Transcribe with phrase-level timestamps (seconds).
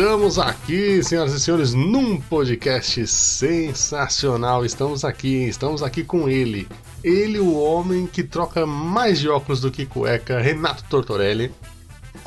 [0.00, 4.64] Estamos aqui, senhoras e senhores, num podcast sensacional.
[4.64, 6.66] Estamos aqui, estamos aqui com ele.
[7.04, 11.52] Ele, o homem que troca mais de óculos do que cueca, Renato Tortorelli.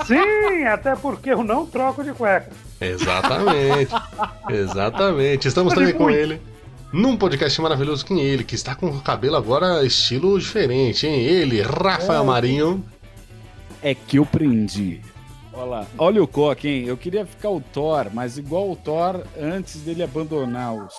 [0.05, 2.52] Sim, até porque eu não troco de cueca.
[2.80, 3.91] Exatamente,
[4.52, 5.47] exatamente.
[5.47, 6.39] Estamos também com ele,
[6.91, 11.21] num podcast maravilhoso com ele, que está com o cabelo agora estilo diferente, hein?
[11.21, 12.25] Ele, Rafael É.
[12.25, 12.85] Marinho.
[13.81, 15.02] É que eu prendi.
[15.53, 15.88] Olha lá.
[15.98, 16.85] Olha o coque, hein?
[16.88, 20.94] Eu queria ficar o Thor, mas igual o Thor antes dele abandonar os.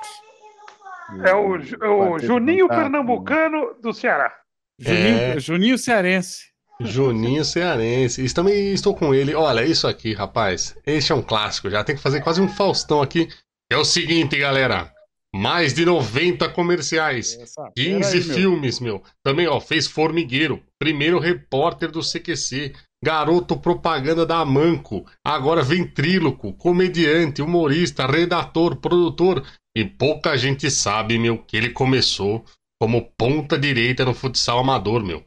[1.24, 2.90] É o, é o Quarteto Juninho Fantástico.
[2.92, 4.32] Pernambucano do Ceará.
[4.78, 5.40] Juninho, É.
[5.40, 6.44] Juninho Cearense.
[6.80, 8.24] Juninho Cearense.
[8.24, 9.34] E também estou com ele.
[9.34, 10.76] Olha, isso aqui, rapaz.
[10.86, 11.84] Este é um clássico já.
[11.84, 13.28] Tem que fazer quase um Faustão aqui.
[13.70, 14.90] É o seguinte, galera.
[15.34, 17.36] Mais de 90 comerciais.
[17.40, 18.36] Essa 15 fera aí, meu.
[18.36, 19.02] filmes, meu.
[19.22, 20.62] Também, ó, fez Formigueiro.
[20.78, 22.72] Primeiro repórter do CQC.
[23.04, 25.04] Garoto propaganda da Amanco.
[25.22, 29.46] Agora ventríloco, comediante, humorista, redator, produtor.
[29.76, 32.46] E pouca gente sabe, meu, que ele começou
[32.80, 35.22] como ponta direita no futsal amador, meu.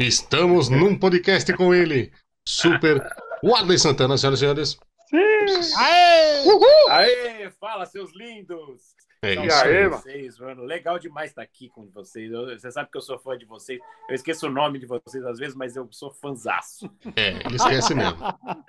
[0.00, 2.10] Estamos num podcast com ele.
[2.46, 3.06] Super
[3.44, 4.78] Warley Santana, senhoras e senhores.
[5.10, 5.76] Sim!
[5.76, 6.44] Aê!
[6.88, 8.94] Aê, fala, seus lindos!
[9.22, 10.62] É E isso aí, vocês, mano.
[10.64, 12.30] Legal demais estar aqui com vocês.
[12.30, 13.80] Eu- você sabe que eu sou fã de vocês.
[14.08, 16.88] Eu esqueço o nome de vocês às vezes, mas eu sou fanzaço.
[17.16, 18.18] É, ele esquece mesmo.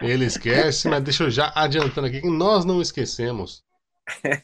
[0.01, 3.63] Ele esquece, mas deixa eu já adiantando aqui que nós não esquecemos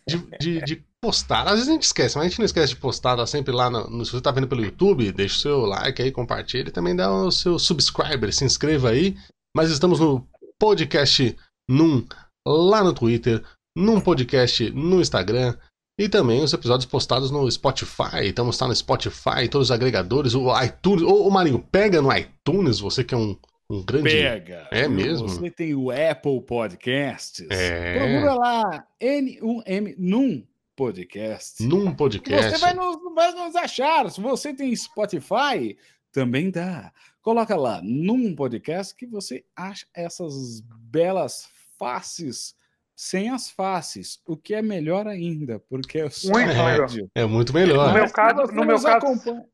[0.07, 1.43] de, de- de postar.
[1.47, 3.17] Às vezes a gente esquece, mas a gente não esquece de postar.
[3.17, 6.01] Tá sempre lá no, no- Se você tá vendo pelo YouTube, deixa o seu like
[6.01, 9.15] aí, compartilha e também dá o seu subscriber, se inscreva aí.
[9.55, 10.27] Mas estamos no
[10.59, 11.35] podcast
[11.67, 12.05] num
[12.47, 13.43] lá no Twitter,
[13.75, 15.57] num podcast no Instagram.
[15.97, 18.25] E também os episódios postados no Spotify.
[18.25, 21.03] Estamos lá no Spotify, todos os agregadores, o iTunes.
[21.03, 23.37] Ô, ô Marinho, pega no iTunes, você que é um,
[23.69, 24.09] um grande.
[24.09, 24.67] Pega.
[24.71, 25.29] É mesmo?
[25.29, 27.47] Você tem o Apple Podcasts.
[27.49, 27.97] É.
[27.97, 30.45] Procura lá N1M num
[30.75, 31.65] podcast.
[31.65, 32.51] Num podcast.
[32.51, 34.11] Você vai nos, vai nos achar.
[34.11, 35.77] Se você tem Spotify,
[36.11, 36.91] também dá.
[37.21, 41.47] Coloca lá num podcast que você acha essas belas
[41.79, 42.53] faces
[42.95, 46.51] sem as faces, o que é melhor ainda, porque é só Muito
[46.81, 47.11] áudio.
[47.13, 47.87] É muito melhor.
[47.89, 49.45] No meu caso- no meu caso-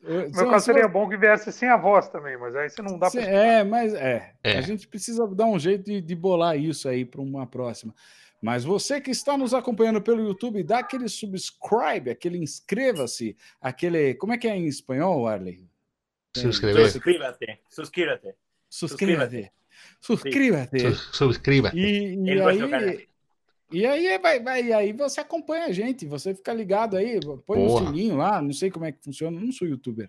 [0.00, 2.98] No meu caso seria bom que viesse sem a voz também, mas aí você não
[2.98, 3.20] dá pra.
[3.20, 4.58] É, mas é, É.
[4.58, 7.94] A gente precisa dar um jeito de, de bolar isso aí para uma próxima.
[8.40, 14.14] Mas você que está nos acompanhando pelo YouTube, dá aquele subscribe, aquele inscreva-se, aquele.
[14.14, 15.64] Como é que é em espanhol, Arley?
[16.36, 16.88] Se inscrever.
[16.88, 18.34] Suscríbete, suscríbete.
[18.70, 19.50] Suscríbete.
[20.00, 20.80] Suscríbete.
[20.94, 21.70] Su- Subscreva.
[21.74, 23.08] E, e Ele vai aí.
[23.70, 27.58] E aí, vai, vai, e aí você acompanha a gente, você fica ligado aí, põe
[27.66, 27.80] Porra.
[27.82, 30.08] no sininho lá, não sei como é que funciona, não sou youtuber.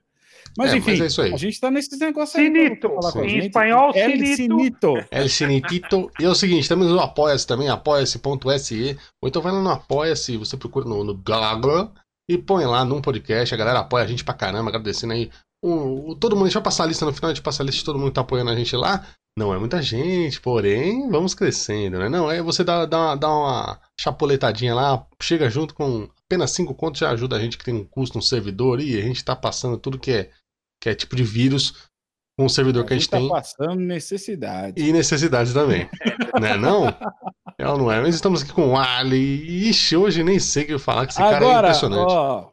[0.57, 1.33] Mas É, enfim, mas é isso aí.
[1.33, 2.45] a gente tá nesses negócios aí.
[2.45, 2.87] Sinito.
[2.87, 3.47] falar com Em gente.
[3.47, 4.35] espanhol, El sinito.
[4.37, 4.93] Sinito.
[5.11, 6.11] El Sinitito.
[6.19, 8.97] E é o seguinte, temos o Apoia-se também, apoia-se.se.
[9.21, 11.91] Ou então vai lá no Apoia-se, você procura no, no Galaga
[12.29, 13.53] e põe lá num podcast.
[13.53, 15.29] A galera apoia a gente pra caramba, agradecendo aí.
[15.61, 17.61] O, o- todo mundo, a gente vai passar a lista no final, a gente passa
[17.63, 19.05] a lista de todo mundo que tá apoiando a gente lá.
[19.37, 22.09] Não é muita gente, porém, vamos crescendo, né?
[22.09, 26.73] Não, é você dá, dá, uma, dá uma chapoletadinha lá, chega junto com apenas 5
[26.75, 29.35] contos, já ajuda a gente que tem um custo, um servidor, e a gente tá
[29.35, 30.31] passando tudo que é,
[30.81, 31.89] que é tipo de vírus
[32.37, 33.27] com o servidor que a gente tá tem.
[33.27, 34.81] passando necessidade.
[34.81, 35.89] E necessidades também.
[36.39, 36.87] né, não?
[37.57, 38.01] É ou não é?
[38.01, 39.69] Mas estamos aqui com o Ali.
[39.69, 42.11] Ixi, hoje nem sei o que eu falar, que esse cara é Agora, impressionante.
[42.11, 42.49] ó,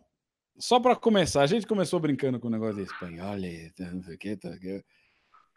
[0.58, 4.14] só para começar, a gente começou brincando com o negócio de espanhol, e não sei
[4.14, 4.82] o que, tá, que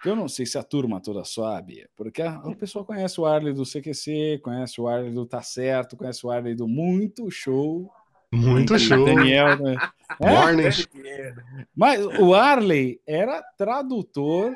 [0.06, 3.54] eu não sei se a turma toda sabe, porque a- o pessoal conhece o Arley
[3.54, 7.92] do CQC, conhece o Arley do Tá Certo, conhece o Arley do Muito Show.
[8.32, 9.06] Muito do show.
[9.06, 9.76] Daniel, né?
[10.22, 11.34] É,
[11.76, 14.54] mas o Arley era tradutor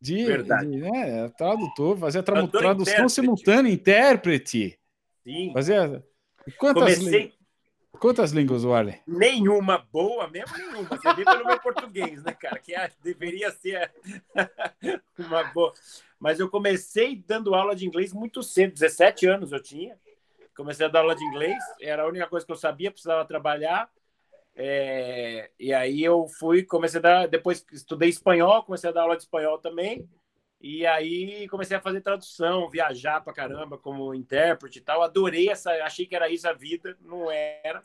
[0.00, 0.70] de, Verdade.
[0.70, 3.12] de- né, tradutor, fazia tra- tradução intérprete.
[3.12, 4.78] simultânea, intérprete.
[5.22, 5.52] Sim.
[5.52, 6.02] Fazia
[6.58, 7.32] quantas, Comecei
[7.98, 9.00] quantas línguas o Arley?
[9.06, 10.88] nenhuma boa, mesmo nenhuma.
[10.88, 12.58] Você vê pelo meu português, né, cara?
[12.58, 13.92] Que é- deveria ser
[15.18, 15.72] uma boa.
[16.18, 19.98] Mas eu comecei dando aula de inglês muito cedo, 17 anos eu tinha.
[20.56, 23.90] Comecei a dar aula de inglês, era a única coisa que eu sabia, precisava trabalhar.
[24.56, 29.16] É, e aí eu fui, comecei a dar, depois estudei espanhol, comecei a dar aula
[29.16, 30.08] de espanhol também.
[30.66, 35.02] E aí comecei a fazer tradução, viajar pra caramba como intérprete e tal.
[35.02, 37.82] Adorei essa, achei que era isso a vida, não era.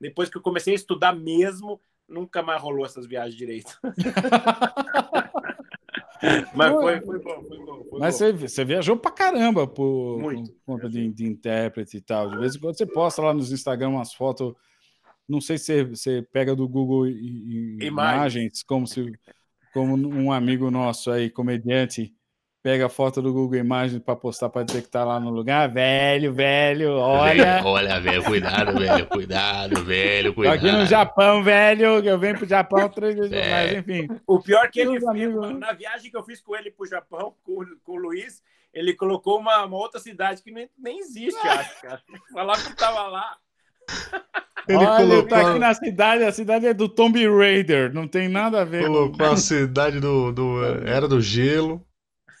[0.00, 3.76] Depois que eu comecei a estudar mesmo, nunca mais rolou essas viagens direito.
[6.54, 7.84] Mas foi, foi bom, foi bom.
[7.90, 8.18] Foi Mas bom.
[8.18, 10.52] você, você viajou pra caramba por, Muito.
[10.52, 12.30] por conta de, de intérprete e tal.
[12.30, 14.54] De vez em quando você posta lá nos Instagram umas fotos.
[15.28, 17.82] Não sei se você, pega do Google Imagens.
[17.82, 19.12] imagens, como se
[19.72, 22.12] como um amigo nosso aí, comediante,
[22.62, 25.68] pega a foto do Google Imagens para postar para dizer que tá lá no lugar.
[25.72, 27.60] Velho, velho, olha.
[27.64, 30.54] Olha, velho, cuidado, velho, cuidado, velho, Tô cuidado.
[30.56, 33.50] aqui no Japão, velho, que eu venho pro Japão três vezes É.
[33.50, 34.06] mais, enfim.
[34.26, 37.34] O pior que ele Meus amigos- na viagem que eu fiz com ele pro Japão,
[37.42, 38.42] com, com o Luiz,
[38.72, 42.00] ele colocou uma, uma outra cidade que nem, nem existe, acho, cara.
[42.32, 43.36] Falava que tava lá.
[44.68, 48.28] Ele olha, colocou, tá aqui na cidade, a cidade é do Tomb Raider, não tem
[48.28, 50.64] nada a ver com colocou a cidade do, do.
[50.86, 51.84] Era do gelo.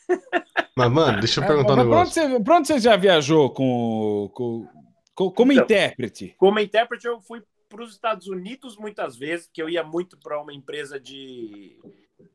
[0.76, 2.12] Mas, mano, deixa eu É, perguntar um mas pra, onde negócio.
[2.12, 4.68] você, pra onde você já viajou com, com,
[5.14, 5.64] com- como Então.
[5.64, 6.34] intérprete?
[6.36, 10.40] Como intérprete, eu fui para os Estados Unidos muitas vezes, porque eu ia muito para
[10.40, 11.78] uma empresa de,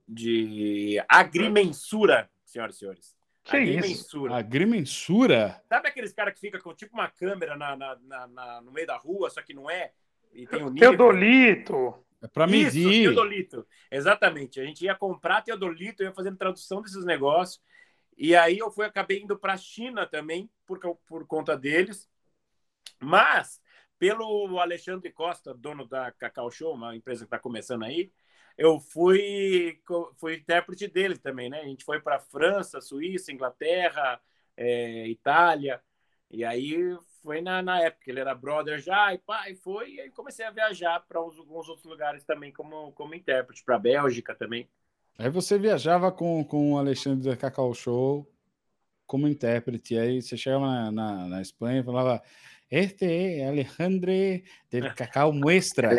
[0.07, 3.16] de agrimensura, senhoras e senhores.
[3.49, 3.77] Que isso?
[3.79, 4.35] agrimensura.
[4.35, 5.63] Agrimensura?
[5.69, 8.87] Sabe aqueles caras que ficam com tipo uma câmera na, na- na- na- no meio
[8.87, 9.91] da rua, só que não é?
[10.33, 10.89] E tem o nível.
[10.91, 12.03] Teodolito.
[12.21, 13.03] É pra Isso, medir.
[13.03, 13.67] teodolito.
[13.91, 14.59] Exatamente.
[14.59, 17.61] A gente ia comprar teodolito, ia fazendo tradução desses negócios.
[18.17, 22.09] E aí eu fui, acabei indo para a China também, por, por conta deles.
[22.99, 23.61] Mas,
[23.99, 28.11] pelo Alexandre Costa, dono da Cacau Show, uma empresa que está começando aí,
[28.57, 29.79] eu fui,
[30.17, 31.61] fui intérprete dele também, né?
[31.61, 34.19] A gente foi para França, Suíça, Inglaterra,
[34.55, 35.81] eh, Itália.
[36.31, 40.09] E aí foi na, na época, ele era brother já, e pai, foi, e aí
[40.09, 44.67] comecei a viajar para alguns outros lugares também como, como intérprete, para Bélgica também.
[45.17, 48.31] Aí você viajava com, com o Alexandre da Cacau Show
[49.05, 49.97] como intérprete.
[49.97, 52.21] Aí você chegava na, na, na Espanha e falava:
[52.69, 55.97] Este é Alexandre del Cacau Muestra.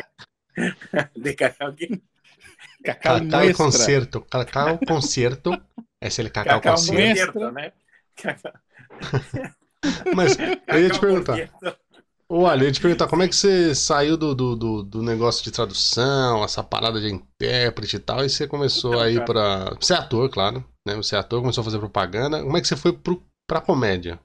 [1.17, 2.01] De Cacau que-
[2.85, 3.55] Cacau, Cacau Muestra.
[3.55, 4.21] Concerto.
[4.23, 5.51] Cacau Concerto.
[6.01, 7.39] Esse é o Cacau Cacau Concerto.
[7.39, 7.53] Muestra.
[7.53, 7.73] Né?
[8.17, 8.53] Cacau-
[10.15, 11.35] Mas eu ia te perguntar.
[11.35, 15.51] Ali, eu ia te perguntar, como é que você saiu do, do, do, negócio de
[15.51, 19.27] tradução, essa parada de intérprete e tal, e você começou Então, a ir cara.
[19.27, 19.77] pra.
[19.81, 20.95] Você é ator, claro, né?
[20.97, 22.43] Você é ator, começou a fazer propaganda.
[22.43, 24.21] Como é que você foi pro, pra comédia?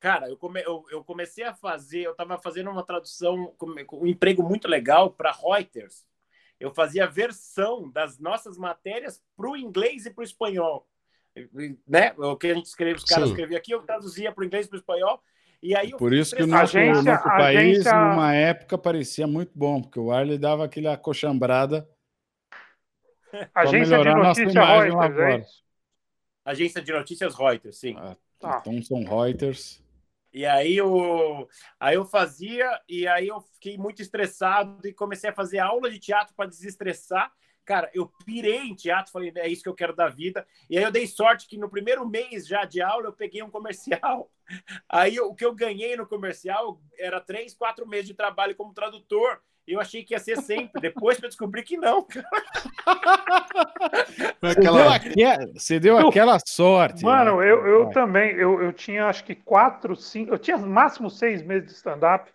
[0.00, 3.54] Cara, eu, come- eu- eu comecei a fazer, eu estava fazendo uma tradução,
[3.92, 6.04] um emprego muito legal para Reuters.
[6.58, 10.88] Eu fazia a versão das nossas matérias para o inglês e para o espanhol.
[11.86, 12.14] Né?
[12.16, 14.68] O que a gente escreve, os caras escreviam aqui, eu traduzia para o inglês e
[14.70, 15.22] para o espanhol.
[15.62, 19.52] E aí Por isso que o nosso, Agência- nosso país, agência- numa época, parecia muito
[19.54, 20.94] bom, porque o Arley dava aquela
[23.54, 25.46] Agência de melhorar a nossa imagem lá Reuters, é fora.
[26.44, 27.94] Agência de notícias Reuters, sim.
[27.98, 28.58] Ah, Tá.
[28.60, 29.82] Então são Reuters.
[30.36, 31.48] E aí eu,
[31.80, 35.98] aí eu fazia, e aí eu fiquei muito estressado e comecei a fazer aula de
[35.98, 37.32] teatro para desestressar.
[37.64, 40.46] Cara, eu pirei em teatro, falei, é isso que eu quero da vida.
[40.68, 43.50] E aí eu dei sorte que no primeiro mês já de aula eu peguei um
[43.50, 44.30] comercial.
[44.86, 49.40] Aí o que eu ganhei no comercial era três, quatro meses de trabalho como tradutor.
[49.66, 50.80] Eu achei que ia ser sempre.
[50.80, 52.28] Depois eu descobri que não, cara.
[54.40, 54.94] Você deu, aquela.
[54.94, 57.02] aque- você deu Eu- aquela sorte.
[57.02, 57.50] Mano, né?
[57.50, 61.68] eu, eu também, eu, eu tinha acho que quatro, cinco, eu tinha máximo seis meses
[61.68, 62.30] de stand-up.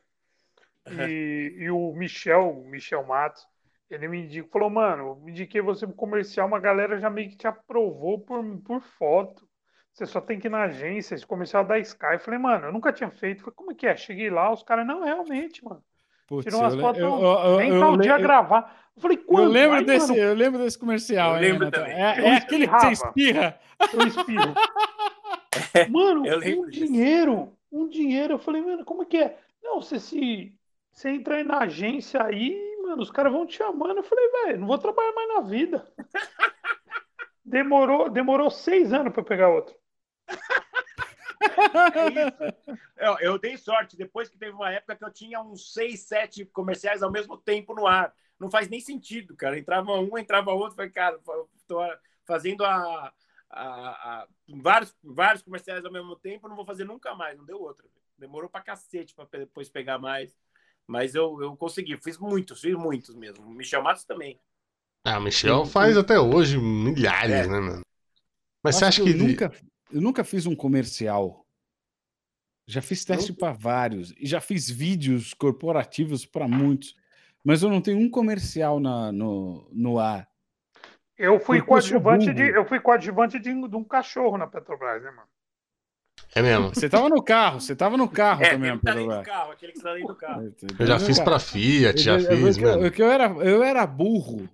[0.90, 3.46] E, e o Michel, o Michel Matos,
[3.90, 7.38] ele me indicou, falou, mano, me indiquei você pro comercial, uma galera já meio que
[7.38, 9.48] te aprovou por, por foto.
[9.94, 12.14] Você só tem que ir na agência, esse comercial da Sky.
[12.14, 13.42] Eu falei, mano, eu nunca tinha feito.
[13.42, 13.96] Falei, como é que é?
[13.96, 15.84] Cheguei lá, os caras, não, realmente, mano.
[16.32, 18.90] Putz, Tirou umas eu, fotos, eu, eu, nem eu, tal eu, dia eu- gravar.
[18.96, 19.52] Eu falei, eu quando?
[19.52, 21.36] lembro Aí, desse, mano, eu lembro desse comercial.
[21.36, 21.80] Eu lembro Renato?
[21.82, 21.94] também.
[21.94, 23.60] É, Eu é aquele que você espirra.
[23.94, 24.54] eu espirro.
[25.92, 26.86] Mano, Eu um disso.
[26.86, 28.36] dinheiro, um dinheiro.
[28.36, 29.38] Eu falei, mano, como é que é?
[29.62, 30.54] Não, você se
[30.90, 33.98] você entra aí na agência aí, mano, os caras vão te chamando.
[33.98, 35.86] Eu falei, velho, não vou trabalhar mais na vida.
[37.44, 39.76] Demorou, demorou seis anos pra pegar outro.
[41.94, 42.56] É isso.
[42.98, 46.46] Eu, eu dei sorte, depois que teve uma época que eu tinha uns seis, sete
[46.46, 48.14] comerciais ao mesmo tempo no ar.
[48.40, 49.58] Não faz nem sentido, cara.
[49.58, 50.76] Entrava um, entrava outro.
[50.76, 51.20] Falei, cara,
[51.68, 51.80] tô
[52.26, 53.14] fazendo a,
[53.50, 57.38] a- a- vários, vários comerciais ao mesmo tempo, não vou fazer nunca mais.
[57.38, 57.86] Não deu outra.
[58.18, 60.36] Demorou pra cacete pra depois pegar mais.
[60.88, 63.46] Mas eu, eu consegui, fiz muitos, fiz muitos mesmo.
[63.50, 64.40] Me chamados também.
[65.04, 67.48] Ah, o Michel faz até hoje milhares, É.
[67.48, 67.82] né, mano?
[68.64, 69.10] Mas você Acho acha que.
[69.12, 69.52] eu nunca,
[69.92, 71.41] eu nunca fiz um comercial.
[72.68, 76.96] Já fiz teste para vários e já fiz vídeos corporativos para muitos,
[77.44, 80.28] mas eu não tenho um comercial na, no, no ar.
[81.18, 85.12] Eu fui eu coadjuvante de, eu fui coadjuvante de, de um cachorro na Petrobras, né,
[85.12, 85.28] mano?
[86.34, 86.70] É mesmo.
[86.70, 89.94] Você tava no carro, você tava no carro É, também, tá carro, aquele que está
[89.94, 90.54] dentro do carro.
[90.80, 92.86] Eu já fiz pra Fiat, já fiz, eu, mano.
[92.86, 94.50] eu, eu, era, eu era burro.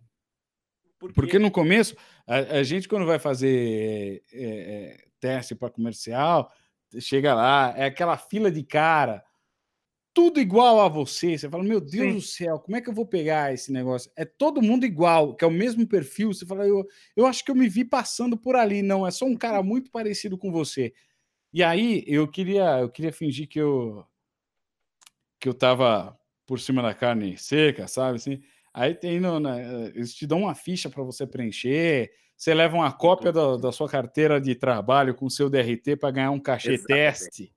[0.97, 1.13] Por?
[1.13, 1.95] Porque no começo,
[2.25, 6.51] a, a gente, quando vai fazer é, é, teste para comercial,
[6.99, 9.23] chega lá, é aquela fila de cara
[10.13, 11.37] tudo igual a você.
[11.37, 12.13] Você fala, meu Deus Sim.
[12.15, 14.11] do céu, como é que eu vou pegar esse negócio?
[14.15, 16.33] É todo mundo igual, que é o mesmo perfil.
[16.33, 18.81] Você fala, eu, eu acho que eu me vi passando por ali.
[18.81, 20.93] Não, é só um cara muito parecido com você.
[21.53, 24.05] E aí eu queria, eu queria fingir que eu
[25.39, 28.17] que eu tava por cima da carne seca, sabe?
[28.17, 28.41] Assim,
[28.73, 32.11] aí tem no, na- eles te dão uma ficha para você preencher.
[32.37, 36.11] Você leva uma cópia da, da sua carteira de trabalho com o seu DRT para
[36.11, 36.87] ganhar um cachê Exatamente.
[36.87, 37.53] teste.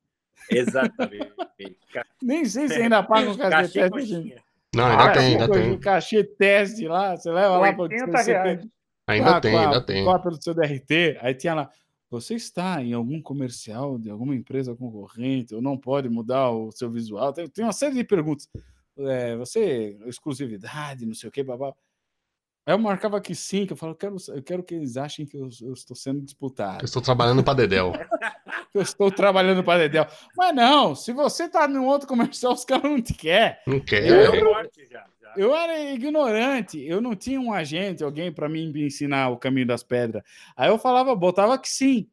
[0.50, 1.32] Exatamente.
[2.22, 4.42] Nem sei se ainda paga um cachê Cachê teste.
[4.74, 5.70] Não, ainda Ah, tem, ainda tem.
[5.70, 8.66] um Cachê teste lá, você leva lá para 80 reais.
[9.06, 10.04] Ainda tem, ainda tem.
[10.04, 11.70] Cópia do seu DRT, aí tinha lá.
[12.08, 16.90] Você está em algum comercial de alguma empresa concorrente ou não pode mudar o seu
[16.90, 17.32] visual?
[17.32, 18.48] Tem, tem uma série de perguntas.
[18.98, 21.74] É, você, exclusividade, não sei o que, babá.
[22.70, 25.26] Aí eu marcava que sim, que eu falo, eu quero, eu quero que eles achem
[25.26, 27.92] que eu, eu estou sendo Eu disputado, estou trabalhando para Dedel.
[28.72, 30.06] eu estou trabalhando para Dedel.
[30.36, 33.56] Mas não, se você está num outro comercial, os caras não te querem.
[33.66, 34.06] Não quer.
[34.06, 35.10] Eu- É.
[35.36, 39.82] Eu era ignorante, eu não tinha um agente, alguém para me ensinar o caminho das
[39.82, 40.22] pedras.
[40.56, 42.08] Aí eu falava, botava que sim.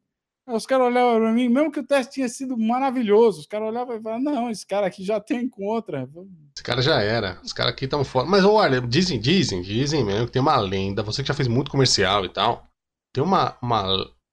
[0.48, 3.98] Os caras olhavam para mim, mesmo que o teste tinha sido maravilhoso, os caras olhavam
[3.98, 6.10] e falavam, não, esse cara aqui já tem com outra.
[6.56, 7.38] Esse cara já era.
[7.44, 8.26] Os caras aqui estão fora.
[8.26, 11.04] Mas olha, dizem, dizem, dizem mesmo que tem uma lenda.
[11.04, 12.66] Você que já fez muito comercial e tal.
[13.14, 13.84] Tem uma, uma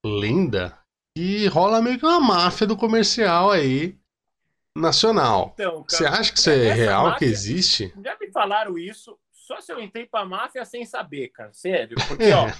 [0.06, 0.78] lenda
[1.16, 3.98] que rola meio que uma máfia do comercial aí
[4.76, 5.50] nacional.
[5.54, 7.92] Então, Você cara, acha que isso é essa real, máfia- que existe?
[8.04, 11.52] Já me falaram isso, só se eu entrei pra máfia sem saber, cara.
[11.52, 11.96] Sério.
[12.08, 12.34] Porque, É.
[12.36, 12.50] ó,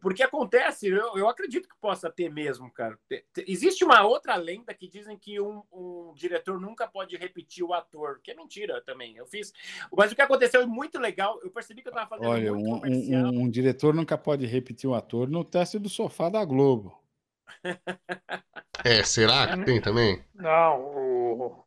[0.00, 2.98] porque acontece, eu, eu acredito que possa ter mesmo, cara.
[3.08, 7.64] Te- te- Existe uma outra lenda que dizem que um, um diretor nunca pode repetir
[7.64, 9.16] o ator, que é mentira também.
[9.16, 9.52] Eu fiz.
[9.96, 11.38] Mas o que aconteceu é muito legal.
[11.42, 13.32] Eu percebi que eu tava fazendo Olha, muito um, comercial.
[13.32, 16.98] um- um diretor nunca pode repetir o ator no teste do sofá da Globo.
[18.84, 20.24] É, será que tem também?
[20.34, 21.64] Não, o,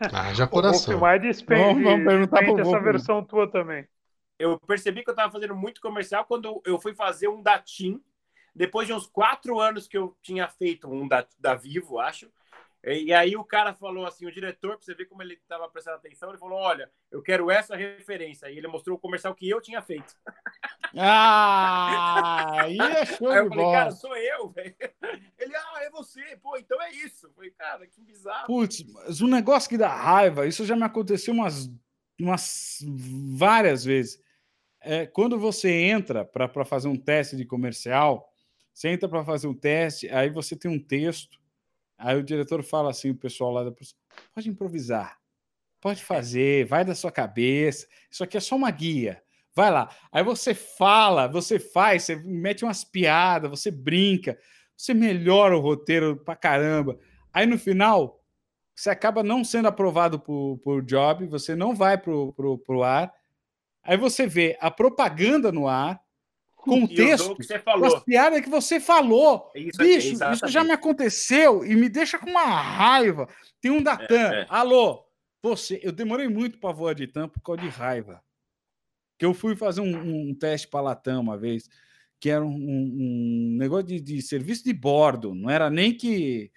[0.00, 0.94] Ah, já o coração.
[0.94, 2.82] Wolfmar dispensa, Vamos- vamos perguntar pro essa Wolfmar.
[2.82, 3.86] versão tua também.
[4.42, 8.02] Eu percebi que eu estava fazendo muito comercial quando eu fui fazer um da TIM,
[8.52, 12.28] depois de uns quatro anos que eu tinha feito um da, da Vivo, acho.
[12.84, 15.98] E aí o cara falou assim, o diretor, para você ver como ele estava prestando
[15.98, 18.50] atenção, ele falou, olha, eu quero essa referência.
[18.50, 20.16] E ele mostrou o comercial que eu tinha feito.
[20.94, 23.78] Ah, aí é show Aí eu falei, bola.
[23.78, 24.74] cara, sou eu, velho.
[25.38, 26.36] Ele, ah, é você.
[26.42, 27.26] Pô, então é isso.
[27.26, 28.46] Eu falei, cara, que bizarro.
[28.46, 31.70] Putz, mas um negócio que dá raiva, isso já me aconteceu umas,
[32.20, 32.84] umas
[33.38, 34.20] várias vezes.
[34.84, 38.28] É, quando você entra para fazer um teste de comercial,
[38.72, 41.38] você entra para fazer um teste, aí você tem um texto,
[41.96, 43.72] aí o diretor fala assim, o pessoal lá da
[44.34, 45.18] pode improvisar,
[45.80, 49.22] pode fazer, vai da sua cabeça, isso aqui é só uma guia,
[49.54, 49.94] vai lá.
[50.10, 54.38] Aí você fala, você faz, você mete umas piadas, você brinca,
[54.76, 56.98] você melhora o roteiro pra caramba.
[57.32, 58.22] Aí no final,
[58.74, 63.12] você acaba não sendo aprovado por, por job, você não vai pro, pro, pro ar.
[63.82, 66.00] Aí você vê a propaganda no ar,
[66.62, 69.50] com o texto, o que você com as piadas que você falou.
[69.54, 73.28] Isso, aqui, Bicho, isso já me aconteceu e me deixa com uma raiva.
[73.60, 74.32] Tem um da TAM.
[74.32, 74.46] é.
[74.48, 75.04] Alô,
[75.42, 75.80] você.
[75.82, 78.22] Eu demorei muito para voar de TAM por causa de raiva.
[79.18, 81.68] Que eu fui fazer um, um teste para a Latam uma vez,
[82.18, 85.34] que era um, um negócio de, de serviço de bordo.
[85.34, 86.50] Não era nem que.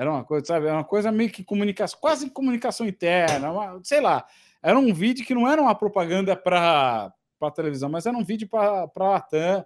[0.00, 0.64] Era uma coisa, sabe?
[0.66, 4.26] Era uma coisa meio que comunicação, quase comunicação interna, uma- sei lá.
[4.62, 7.12] Era um vídeo que não era uma propaganda para
[7.54, 9.62] televisão, mas era um vídeo para a Latam.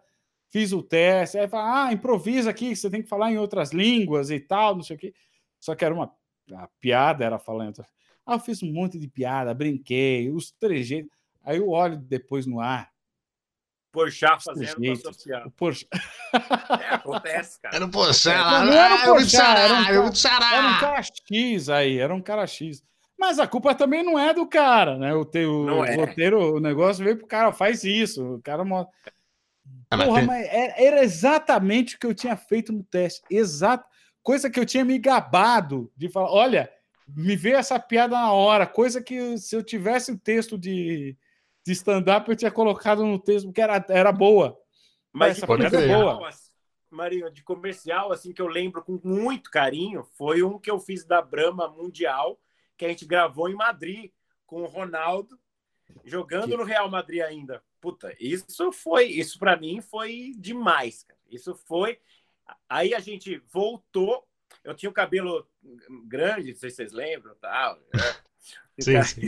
[0.50, 4.28] Fiz o teste, aí fala, ah, improvisa aqui, você tem que falar em outras línguas
[4.28, 5.14] e tal, não sei o quê.
[5.60, 6.12] Só que era uma
[6.80, 7.84] piada, era falando.
[8.26, 11.12] Ah, eu fiz um monte de piada, brinquei, os trejeitos.
[11.44, 12.90] Aí eu olho depois no ar,
[13.94, 15.06] Porchat fazendo trejeitos.
[15.06, 15.46] associar.
[15.46, 15.86] o Porsche.
[16.34, 17.76] É, acontece, cara.
[17.76, 18.00] Era o Não,
[18.42, 18.64] lá.
[18.64, 19.94] não era o Pochá, era um cara-
[20.56, 22.82] Era um cara X aí, era um cara X.
[23.16, 25.14] Mas a culpa também não é do cara, né?
[25.14, 25.94] O, teu, o é.
[25.94, 28.34] roteiro, o negócio veio pro cara, faz isso.
[28.34, 28.88] O cara mo-
[29.90, 33.22] Ah, Porra, tem- mas era, era exatamente o que eu tinha feito no teste.
[33.30, 33.84] Exato.
[34.22, 36.68] Coisa que eu tinha me gabado de falar: olha,
[37.16, 38.66] me veio essa piada na hora.
[38.66, 41.16] Coisa que se eu tivesse o texto de,
[41.64, 44.58] de stand-up, eu tinha colocado no texto, porque era, era boa.
[45.12, 46.28] Mas Essa de pode comercial, crer.
[46.28, 46.50] assim,
[46.90, 51.04] Marinho, de comercial, assim, que eu lembro com muito carinho, foi um que eu fiz
[51.04, 52.38] da Brahma Mundial,
[52.76, 54.10] que a gente gravou em Madrid,
[54.46, 55.38] com o Ronaldo,
[56.04, 57.62] jogando Que- no Real Madrid ainda.
[57.80, 61.20] Puta, isso foi, isso para mim foi demais, cara.
[61.30, 61.98] Isso foi.
[62.68, 64.26] Aí a gente voltou,
[64.62, 65.46] eu tinha o cabelo
[66.06, 67.76] grande, não sei se vocês lembram, tal.
[67.76, 67.82] né?
[68.78, 69.20] Sim, sim.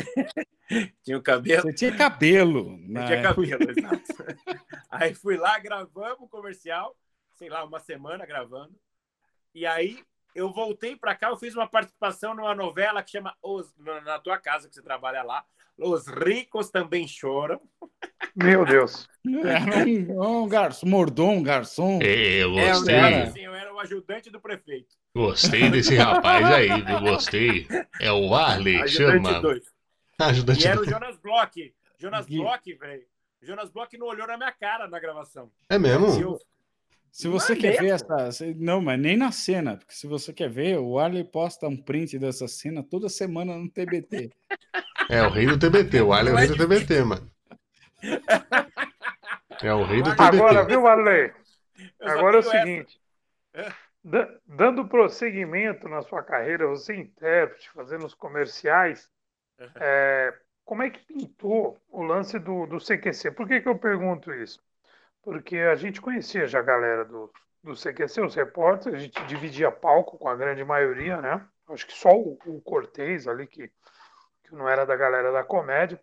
[1.05, 1.63] Tinha o cabelo.
[1.63, 2.73] Você tinha cabelo.
[2.73, 3.07] Eu né?
[3.07, 4.03] tinha cabelo, exato.
[4.91, 6.97] Aí fui lá, gravamos o comercial,
[7.37, 8.75] sei lá, uma semana gravando.
[9.55, 10.03] E aí
[10.35, 14.39] eu voltei para cá, eu fiz uma participação numa novela que chama Os, na tua
[14.39, 15.45] casa que você trabalha lá,
[15.79, 17.61] Os ricos também choram.
[18.35, 19.09] Meu Deus.
[19.45, 19.85] Era
[20.21, 21.99] um, um garçom, mordomo, garçom.
[22.03, 22.95] É, eu É, eu, gostei.
[22.95, 24.95] era, assim, eu era o ajudante do prefeito.
[25.15, 27.01] Gostei desse rapaz aí, viu?
[27.01, 27.67] Gostei.
[28.01, 29.41] É o Arley, Ajudante chama.
[29.41, 29.65] dois.
[30.19, 30.91] Ajudante E era o dois.
[30.91, 31.75] Jonas Bloch.
[31.99, 32.39] Jonas Gui.
[32.39, 33.03] Bloch, velho.
[33.43, 35.51] Jonas Bloch não olhou na minha cara na gravação.
[35.69, 36.09] É mesmo?
[36.11, 36.39] Se eu-
[37.11, 38.13] Se você Não é quer ver mesmo?
[38.15, 38.45] essa.
[38.57, 42.19] Não, mas nem na cena, porque se você quer ver, o Arley posta um print
[42.19, 44.31] dessa cena toda semana no TBT.
[45.09, 46.01] É o rei do TBT.
[46.03, 47.31] O Arley é o rei do TBT, mano.
[49.63, 50.37] É o rei do TBT.
[50.37, 51.33] Agora, viu, Arley?
[52.01, 53.01] Agora é o seguinte.
[54.05, 59.11] Da- Dando prosseguimento na sua carreira, você é intérprete, fazendo os comerciais,
[59.77, 60.33] é,
[60.65, 63.31] como é que pintou o lance do, do CQC?
[63.33, 64.61] Por que, que eu pergunto isso?
[65.23, 67.33] Porque a gente conhecia já a galera do,
[67.65, 71.45] do CQC, os repórteres, a gente dividia palco com a grande maioria, né?
[71.69, 73.71] Acho que só o, o Cortez ali, que,
[74.47, 76.01] que não era da galera da comédia.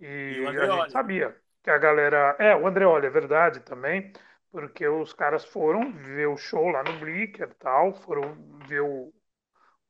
[0.00, 2.36] E, E o a gente sabia que a galera.
[2.38, 4.12] É, o Andreoli, é verdade também,
[4.50, 8.34] porque os caras foram ver o show lá no Blicker e tal, foram
[8.66, 9.12] ver o,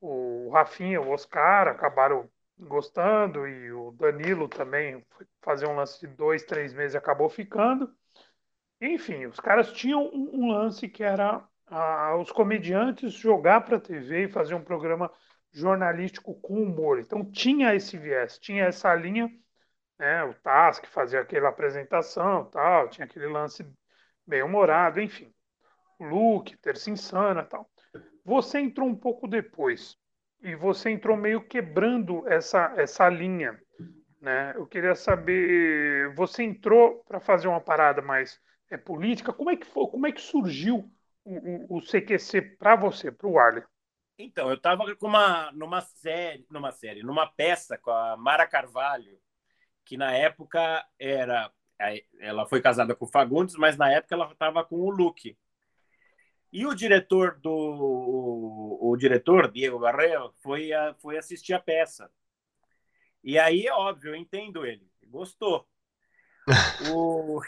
[0.00, 6.06] o Rafinha, o Oscar, acabaram gostando, e o Danilo também foi fazer um lance de
[6.08, 7.92] dois, três meses e acabou ficando.
[8.80, 13.80] Enfim, os caras tinham um, um lance que era ah, os comediantes jogar para a
[13.80, 15.10] TV e fazer um programa
[15.54, 16.98] jornalístico com humor.
[16.98, 19.30] Então tinha esse viés, tinha essa linha,
[19.98, 20.24] né?
[20.24, 23.64] O Task fazia aquela apresentação, tal, tinha aquele lance
[24.26, 25.32] bem humorado, enfim.
[26.00, 27.70] Luke, Terça Insana, tal.
[28.24, 29.96] Você entrou um pouco depois
[30.42, 33.58] e você entrou meio quebrando essa essa linha,
[34.20, 34.52] né?
[34.56, 39.32] Eu queria saber, você entrou para fazer uma parada mais é, política?
[39.32, 40.90] Como é que foi, como é que surgiu
[41.24, 43.62] o, o, o CQC para você, para o Arley?
[44.18, 49.18] Então, eu tava com uma, numa série, numa série, numa peça com a Mara Carvalho,
[49.84, 51.52] que na época era.
[52.20, 55.36] Ela foi casada com o Fagundes, mas na época ela estava com o Luke.
[56.52, 57.50] E o diretor do.
[57.50, 62.08] O, o diretor, Diego Barreiro, foi, a, foi assistir a peça.
[63.24, 64.88] E aí, é óbvio, eu entendo ele.
[65.08, 65.68] Gostou.
[66.94, 67.40] o...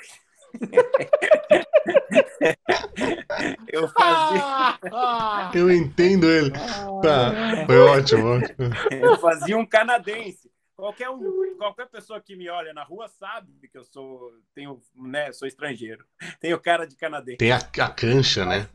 [3.68, 4.78] eu fazia.
[5.54, 6.50] Eu entendo ele.
[6.50, 8.70] Tá, foi ótimo, ótimo.
[8.90, 10.50] Eu fazia um canadense.
[10.76, 15.32] Qualquer, um, qualquer pessoa que me olha na rua sabe que eu sou, tenho, né,
[15.32, 16.04] sou estrangeiro.
[16.38, 17.38] Tenho cara de canadense.
[17.38, 18.68] Tem a, a cancha, né?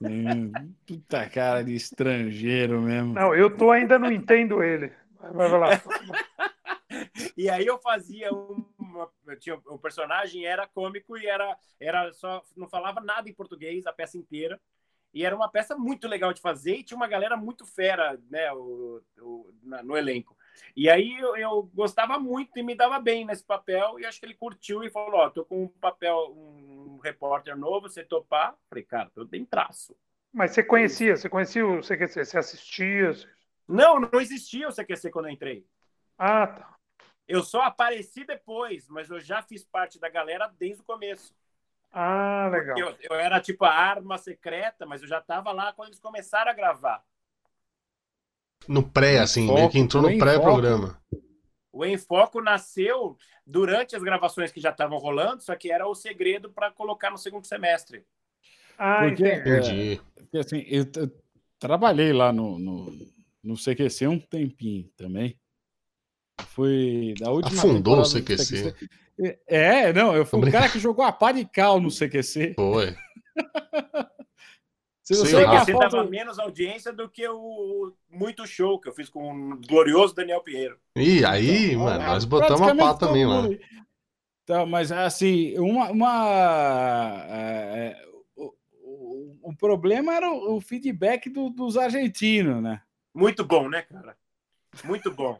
[0.00, 0.52] Hum,
[0.86, 3.12] puta cara de estrangeiro mesmo.
[3.12, 4.90] Não, eu tô ainda não entendo ele.
[5.20, 5.82] Vai, vai lá.
[7.36, 8.30] E aí eu fazia
[8.96, 13.86] uma, tinha, o personagem era cômico e era, era só não falava nada em português
[13.86, 14.60] a peça inteira.
[15.14, 18.52] E era uma peça muito legal de fazer e tinha uma galera muito fera né,
[18.52, 20.36] o, o, na, no elenco.
[20.76, 23.98] E aí eu, eu, gostava muito e me dava bem nesse papel.
[23.98, 27.88] E acho que ele curtiu e falou: Ó, tô com um papel, um repórter novo,
[27.88, 28.54] você topar?
[28.68, 29.96] Falei, cara, eu tenho traço.
[30.32, 33.14] Mas você conhecia, você conhecia o CQC, você assistia?
[33.66, 35.66] Não, não existia o CQC quando eu entrei.
[36.18, 36.75] Ah, tá.
[37.28, 41.34] Eu só apareci depois, mas eu já fiz parte da galera desde o começo.
[41.92, 42.78] Ah, legal.
[42.78, 46.50] Eu, eu, era tipo a arma secreta, mas eu já estava lá quando eles começaram
[46.50, 47.02] a gravar.
[48.68, 51.00] No pré, assim, meio que entrou no pré-programa.
[51.72, 56.50] O Enfoco nasceu durante as gravações que já estavam rolando, só que era o segredo
[56.50, 58.04] para colocar no segundo semestre.
[58.78, 59.94] Ah, Porque, entendi.
[59.94, 61.10] é, porque assim, eu, eu
[61.58, 62.92] trabalhei lá no, no,
[63.42, 65.38] no CQC um tempinho também.
[66.42, 68.74] Foi da última Afundou o CQC.
[69.46, 72.54] É, não, eu fui o cara que jogou a pá de cal no CQC.
[72.54, 72.94] Foi.
[75.02, 79.08] Se você Você foto, dava menos audiência do que o Muito Show, que eu fiz
[79.08, 80.78] com o glorioso Daniel Pinheiro.
[80.94, 83.48] E aí, Então, mano, é, nós botamos a pá também lá.
[84.44, 91.28] Tá, mas assim, uma, uma é, é, o, o, o problema era o, o feedback
[91.28, 92.80] do- dos argentinos, né?
[93.12, 94.16] Muito bom, né, cara?
[94.84, 95.36] Muito bom.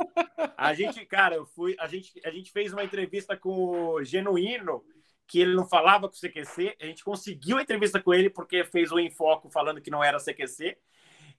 [0.56, 4.84] A gente, cara, eu fui, a gente, a gente fez uma entrevista com o Genuíno,
[5.26, 6.76] que ele não falava com o CQC.
[6.80, 10.18] A gente conseguiu a entrevista com ele porque fez o Enfoco falando que não era
[10.18, 10.76] CQC.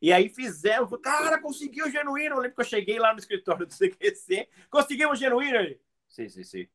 [0.01, 2.35] E aí fizeram, cara, conseguiu o Genuíno.
[2.35, 5.57] Eu lembro que eu cheguei lá no escritório do CQC, conseguimos o Genuíno.
[5.57, 6.67] Ele, sim, sim, sim.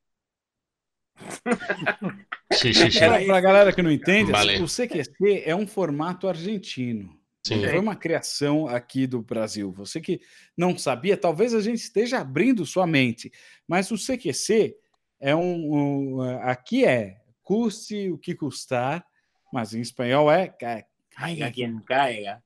[2.51, 3.03] Xixi, xixi.
[3.03, 4.61] Era Para a galera que não entende, Vale.
[4.61, 7.17] o CQC é um formato argentino.
[7.45, 7.61] Sim.
[7.67, 9.71] Foi uma criação aqui do Brasil.
[9.73, 10.21] Você que
[10.57, 13.31] não sabia, talvez a gente esteja abrindo sua mente,
[13.67, 14.75] mas o CQC
[15.19, 15.73] é um.
[15.73, 19.05] um aqui é custe o que custar,
[19.51, 22.41] mas em espanhol é ca- Caiga quem caiga.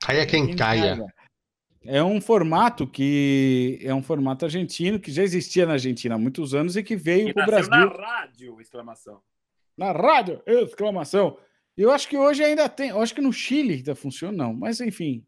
[0.00, 1.02] Caia quem caia.
[1.84, 6.52] É um formato que é um formato argentino que já existia na Argentina há muitos
[6.54, 7.70] anos e que veio para o Brasil.
[7.70, 9.20] na rádio, exclamação.
[9.76, 11.38] Na rádio, exclamação.
[11.76, 12.90] Eu acho que hoje ainda tem.
[12.90, 14.54] Eu acho que no Chile ainda funciona, não.
[14.54, 15.24] Mas enfim.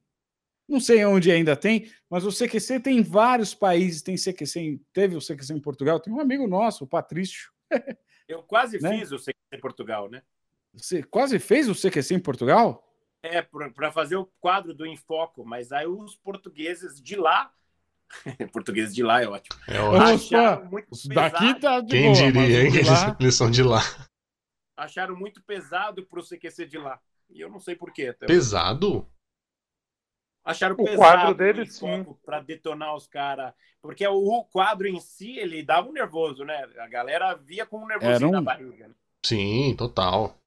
[0.68, 4.02] Não sei onde ainda tem, mas o CQC tem em vários países.
[4.02, 5.98] Tem CQC, em- teve o CQC em Portugal.
[5.98, 7.50] Tem um amigo nosso, o Patrício.
[8.28, 8.98] Eu quase Né?
[8.98, 10.22] fiz o CQC em Portugal, né?
[10.74, 12.84] Você quase fez o CQC em Portugal?
[13.22, 17.50] É, para fazer o quadro do Infoco, mas aí os portugueses de lá,
[18.52, 20.38] portugueses de lá é ótimo, É Opa, ótimo.
[20.38, 22.70] acharam muito pesado, daqui tá de Quem boa, diria, hein?
[22.70, 23.80] Que eles, eles são de lá.
[24.78, 27.00] Acharam muito pesado pro CQC de lá.
[27.28, 28.12] E eu não sei porquê.
[28.12, 29.06] Pesado?
[30.44, 31.68] Acharam O pesado quadro dele,
[32.24, 33.52] para detonar os caras.
[33.82, 36.64] Porque o quadro em si, ele dava um nervoso, né?
[36.78, 38.88] A galera via com um nervosinho um- na barriga.
[38.88, 38.94] né?
[39.24, 40.38] Sim, total.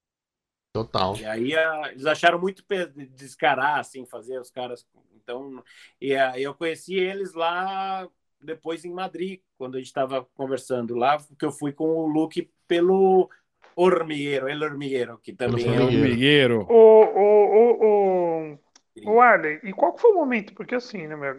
[0.74, 1.16] Total.
[1.18, 2.64] E aí a- eles acharam muito
[3.10, 4.88] descarar, assim, fazer os caras.
[5.14, 5.64] Então,
[6.00, 11.24] e a- eu conheci eles lá depois em Madrid, quando a gente estava conversando lá,
[11.38, 13.30] que eu fui com o Luke pelo
[13.76, 16.60] Hormigueiro, El Hormigueiro, que também é um Formigueiro.
[16.68, 20.54] O, o, o, o, o Arley, e qual que foi o momento?
[20.54, 21.30] Porque assim, né, meu,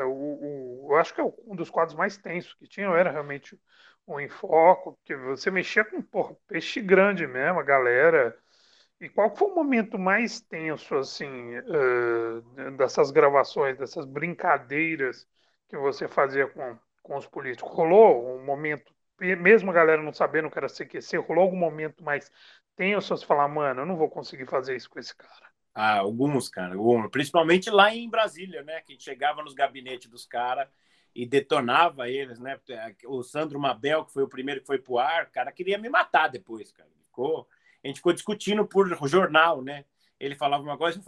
[0.00, 3.10] é, o, o- eu acho que é um dos quadros mais tensos que tinha, era
[3.10, 3.58] realmente
[4.06, 8.36] o Enfoco, porque você mexia com porra, peixe grande mesmo, a galera.
[9.00, 15.26] E qual foi o momento mais tenso, assim, eh, dessas gravações, dessas brincadeiras
[15.68, 17.72] que você fazia com, com os políticos?
[17.74, 22.30] Rolou um momento, mesmo a galera não sabendo que era CQC, rolou algum momento mais
[22.76, 25.52] tenso, você falar, mano, eu não vou conseguir fazer isso com esse cara.
[25.74, 27.10] Ah, alguns, cara, alguns.
[27.10, 28.80] principalmente lá em Brasília, né?
[28.82, 30.68] Que chegava nos gabinetes dos caras
[31.14, 32.58] e detonava eles, né?
[33.06, 36.28] O Sandro Mabel, que foi o primeiro que foi pro ar, cara, queria me matar
[36.28, 36.88] depois, cara.
[37.04, 37.48] Ficou,
[37.82, 39.84] a gente ficou discutindo por jornal, né?
[40.18, 41.02] Ele falava uma coisa, eu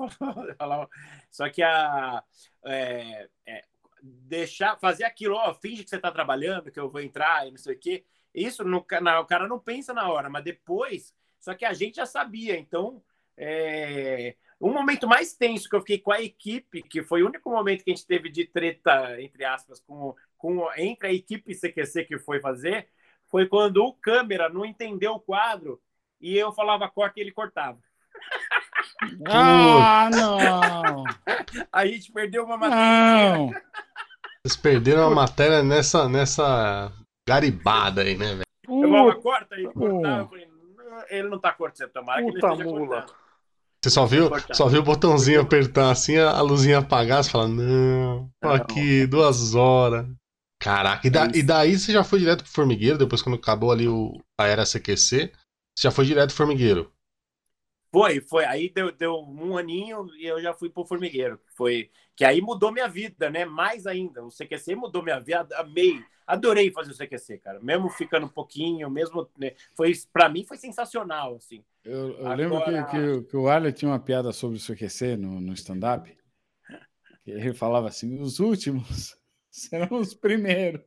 [0.56, 0.88] falava...
[1.30, 2.22] só que a
[2.64, 3.64] é, é,
[4.04, 7.58] deixar, fazer aquilo, ó, finge que você tá trabalhando, que eu vou entrar e não
[7.58, 8.04] sei o quê.
[8.34, 11.96] Isso no, na, o cara não pensa na hora, mas depois, só que a gente
[11.96, 13.02] já sabia, então
[13.36, 17.50] é, um momento mais tenso que eu fiquei com a equipe, que foi o único
[17.50, 22.04] momento que a gente teve de treta, entre aspas, com, com, entre a equipe CQC
[22.04, 22.88] que foi fazer,
[23.26, 25.80] foi quando o câmera não entendeu o quadro
[26.20, 27.80] e eu falava corta e ele cortava.
[29.26, 31.04] Ah, não!
[31.72, 33.36] A gente perdeu uma matéria.
[33.36, 33.52] Não!
[34.44, 36.92] Vocês perderam a matéria nessa, nessa
[37.26, 38.42] garibada aí, né, velho?
[38.68, 40.30] Eu falava corta, cortava.
[40.30, 40.30] "Não,
[41.08, 42.86] ele não tá cortando, tomara que ele Puta esteja mula.
[43.02, 43.14] cortando.
[43.82, 48.30] Você só viu, só viu o botãozinho apertar assim, a luzinha apagar, você fala, não,
[48.40, 50.06] tô aqui, duas horas.
[50.60, 53.70] Caraca, e, da- É e daí você já foi direto pro formigueiro, depois quando acabou
[53.72, 55.30] ali o, a era CQC,
[55.76, 56.90] você já foi direto pro formigueiro.
[57.94, 58.44] Foi, foi.
[58.44, 61.40] Aí deu, deu um aninho e eu já fui pro formigueiro.
[61.54, 63.44] Foi que aí mudou minha vida, né?
[63.44, 64.24] Mais ainda.
[64.24, 65.46] O CQC mudou minha vida.
[65.56, 67.60] Amei, adorei fazer o CQC, cara.
[67.60, 69.52] Mesmo ficando um pouquinho, mesmo né?
[69.76, 71.62] foi para mim foi sensacional, assim.
[71.84, 74.60] Eu, eu lembro que, Agora- que, o- que o Arley tinha uma piada sobre o
[74.60, 76.12] CQC no, no stand-up.
[77.24, 79.16] Ele falava assim: os últimos
[79.48, 80.82] serão os primeiros.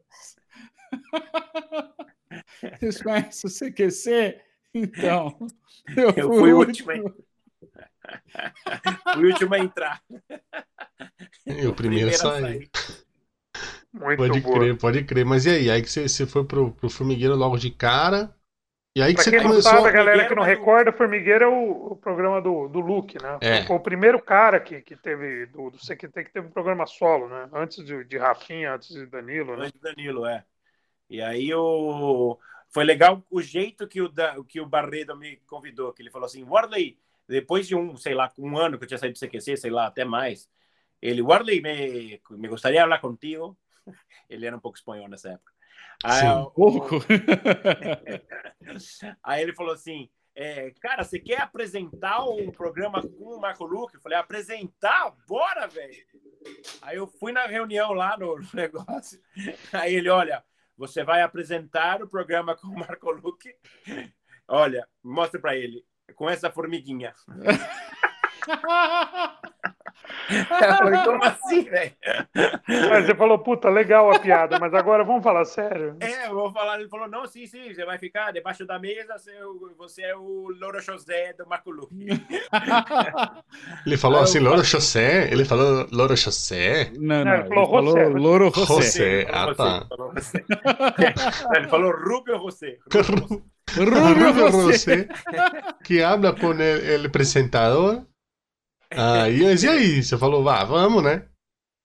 [2.79, 4.41] Vocês conhecem o CQC?
[4.83, 5.37] Então,
[5.95, 6.91] eu, Eu fui fui o último.
[6.91, 7.15] último.
[9.11, 10.01] Fui o último a entrar.
[11.45, 12.61] E o primeiro a saiu.
[13.93, 14.53] muito Pode boa.
[14.59, 15.25] crer, pode crer.
[15.25, 15.69] Mas e aí?
[15.69, 18.35] Aí que você, você foi pro, pro formigueiro logo de cara.
[18.95, 19.61] E aí que Pra você quem não começou.
[19.61, 23.41] sabe, a galera que não recorda, Formigueiro é o, o programa do, do Luke, né?
[23.41, 23.63] É.
[23.65, 27.27] Foi o primeiro cara que, que teve, do, do CQT, que teve um programa solo,
[27.27, 27.49] né?
[27.53, 29.65] Antes de, de Rafinha, antes de Danilo, né?
[29.65, 30.43] Antes do Danilo, é.
[31.09, 32.39] E aí o...
[32.69, 34.11] foi legal o jeito que o,
[34.45, 38.31] que o Barredo me convidou, que ele falou assim, Warley, depois de um, sei lá,
[38.37, 40.49] um ano que eu tinha saído do CQC, sei lá, até mais,
[41.01, 43.57] ele, Warley, me, me gostaria falar contigo.
[44.29, 45.53] Ele era um pouco espanhol nessa época.
[46.03, 46.51] Aí, Sim.
[46.53, 46.97] Pouco.
[49.23, 53.95] Aí ele falou assim: é, cara, você quer apresentar um programa com o Marco Luque?
[53.95, 55.15] Eu falei, apresentar?
[55.27, 56.05] Bora, velho!
[56.81, 59.19] Aí eu fui na reunião lá no negócio.
[59.73, 60.43] Aí ele, olha,
[60.77, 63.53] você vai apresentar o programa com o Marco Luque.
[64.47, 65.83] Olha, mostra para ele,
[66.15, 67.13] com essa formiguinha.
[70.61, 71.91] Eu falei, como assim, velho?
[73.05, 75.95] Você falou, puta, legal a piada, mas agora vamos falar sério.
[75.99, 76.79] É, eu vou falar.
[76.79, 80.15] Ele falou: não, sim, sim, você vai ficar debaixo da mesa, você, é o- é
[80.15, 82.07] o Louro José do Marco Luque.
[83.85, 85.31] Ele falou assim, Loro José?
[85.31, 86.91] Ele falou Loro José?
[86.97, 88.09] Não, Não, não, ele ele falou falou José.
[88.09, 88.65] Louro José.
[88.65, 89.27] José.
[89.31, 89.65] Ah, Falou tá.
[89.65, 90.45] José, falou José.
[91.55, 92.77] Ele falou Rubio José.
[93.75, 94.51] Rubio José.
[94.51, 95.07] José,
[95.83, 97.11] que habla con el, el
[98.91, 100.03] Aí, mas e aí?
[100.03, 101.27] Você falou, vá, vamos, né?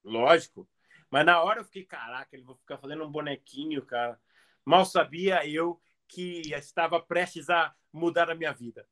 [0.04, 0.68] Lógico.
[1.10, 4.18] Mas na hora eu fiquei, caraca, ele vai ficar fazendo um bonequinho, cara.
[4.64, 8.84] Mal sabia eu que estava prestes a mudar a minha vida.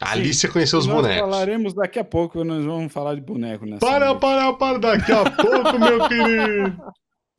[0.00, 1.20] Ali você conheceu os nós bonecos.
[1.20, 3.80] falaremos daqui a pouco, nós vamos falar de boneco nessa.
[3.80, 4.20] Para, noite.
[4.20, 6.76] para, para, daqui a pouco, meu querido.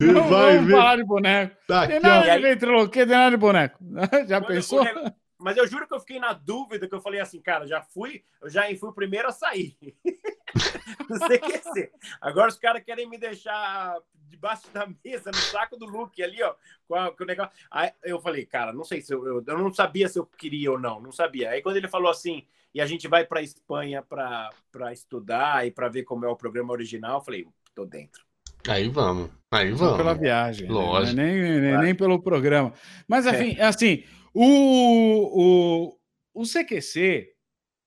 [0.00, 0.72] Você Não vai vamos ver.
[0.76, 1.56] falar de boneco.
[1.68, 2.00] Daqui Tem a...
[2.14, 3.78] nada E aí- de ventriloquia, tem nada de boneco.
[4.26, 4.82] Já Mas pensou?
[4.82, 7.80] o Mas eu juro que eu fiquei na dúvida, que eu falei assim, cara, já
[7.80, 9.76] fui, eu já fui o primeiro a sair.
[11.08, 11.92] Não sei o que ser.
[12.20, 13.96] Agora os caras querem me deixar
[14.28, 16.54] debaixo da mesa, no saco do Luke ali, ó,
[16.86, 17.52] com, a- com o negócio.
[17.70, 20.70] Aí eu falei, cara, não sei se eu, eu, eu não sabia se eu queria
[20.72, 21.50] ou não, não sabia.
[21.50, 24.50] Aí quando ele falou assim, e a gente vai para Espanha para
[24.92, 28.22] estudar e para ver como é o programa original, eu falei, tô dentro.
[28.68, 29.30] Aí vamos.
[29.50, 30.20] Aí Só pela vamos.
[30.20, 30.66] viagem.
[30.66, 30.74] né?
[30.74, 31.16] Lógico.
[31.16, 32.72] Não é Nem, nem, nem pelo programa.
[33.06, 33.30] Mas, É.
[33.30, 35.98] enfim, assim, o, o,
[36.34, 37.34] o CQC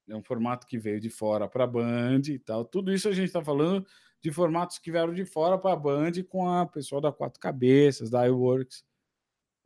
[0.10, 2.66] é um formato que veio de fora para a Band e tal.
[2.66, 3.86] Tudo isso a gente está falando
[4.22, 8.10] de formatos que vieram de fora para a Band com a pessoal da Quatro Cabeças,
[8.10, 8.84] da iWorks.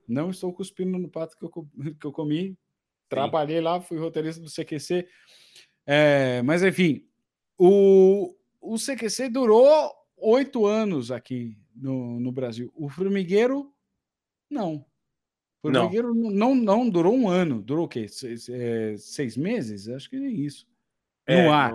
[0.08, 1.52] Não estou cuspindo no pato que eu,
[2.00, 2.58] que eu comi.
[3.10, 5.08] Trabalhei lá, fui roteirista do CQC.
[5.86, 7.08] É, mas, enfim,
[7.58, 12.72] o, o CQC durou oito anos aqui no, no Brasil.
[12.76, 13.72] O Formigueiro,
[14.50, 14.86] não.
[15.66, 15.82] O Não.
[15.82, 17.60] Formigueiro não, não, durou um ano.
[17.62, 18.08] Durou o quê?
[18.08, 19.90] Seis, é, seis meses?
[19.90, 20.68] Acho que nem isso.
[21.26, 21.74] É, no ar.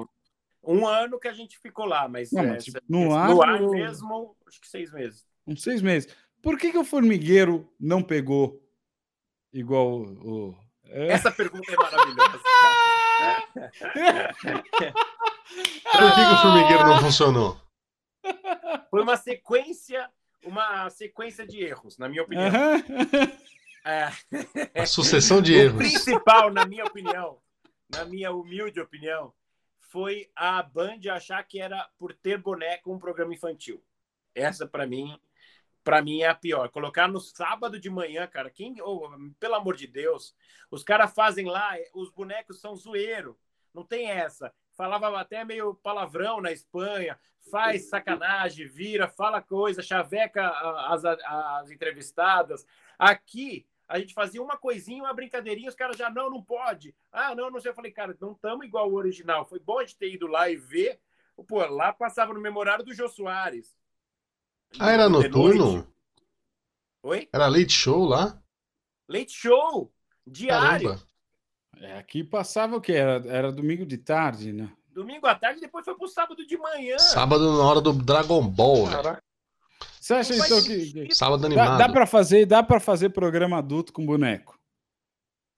[0.62, 3.42] Um ano que a gente ficou lá, mas, Não, é, mas, tipo, no ar no
[3.42, 5.26] ar mesmo, acho que seis meses.
[5.46, 6.14] Uns seis meses.
[6.40, 8.62] Por que, que o Formigueiro não pegou
[9.52, 10.50] igual o.
[10.50, 11.08] o- é?
[11.08, 12.40] Essa pergunta é maravilhosa.
[15.92, 17.60] Por que, que o formigueiro não funcionou?
[18.90, 20.08] Foi uma sequência,
[20.44, 22.46] uma sequência de erros, na minha opinião.
[22.46, 22.82] Aham.
[23.84, 25.76] É, A sucessão de o erros.
[25.78, 27.40] principal, na minha opinião,
[27.88, 29.32] na minha humilde opinião,
[29.78, 33.82] foi a Band achar que era por ter boneco um programa infantil.
[34.34, 35.18] Essa para mim,
[35.82, 36.68] para mim é a pior.
[36.68, 40.34] Colocar no sábado de manhã, cara, quem, oh, pelo amor de Deus,
[40.70, 43.36] os caras fazem lá, os bonecos são zoeiro.
[43.74, 44.52] Não tem essa.
[44.76, 47.18] Falava até meio palavrão na Espanha,
[47.50, 50.48] faz sacanagem, vira, fala coisa, chaveca
[50.88, 52.64] as, as entrevistadas.
[52.98, 56.94] Aqui, a gente fazia uma coisinha, uma brincadeirinha, os caras já, não, não pode.
[57.10, 57.72] Ah, não, não sei.
[57.72, 59.44] Eu falei, cara, não estamos igual o original.
[59.44, 61.00] Foi bom a gente ter ido lá e ver.
[61.48, 63.76] Pô, lá passava no memorário do Jô Soares.
[64.78, 65.72] Ah, era noturno?
[65.72, 65.88] noite.
[67.02, 67.28] Oi?
[67.32, 68.40] Era late show lá?
[69.08, 69.92] Leite show!
[70.24, 70.90] Diário.
[70.90, 71.10] Caramba.
[71.80, 72.92] É, aqui passava o quê?
[72.92, 74.70] Era, era domingo de tarde, né?
[74.92, 76.96] Domingo à tarde, depois foi pro sábado de manhã.
[76.98, 79.18] Sábado na hora do Dragon Ball, velho.
[80.00, 80.80] Você acha então que.
[80.80, 81.06] sentido.
[81.08, 81.78] que- Sábado Dá, animado.
[81.78, 84.58] dá para fazer, dá para fazer programa adulto com boneco.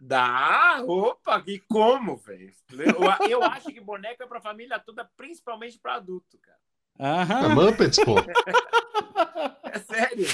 [0.01, 2.53] Dá, opa, e como, velho?
[2.73, 6.59] Eu, eu acho que boneco é pra família toda, principalmente pra adulto, cara.
[6.99, 7.55] É Aham.
[7.55, 8.15] Muppets, pô.
[9.75, 10.27] É sério.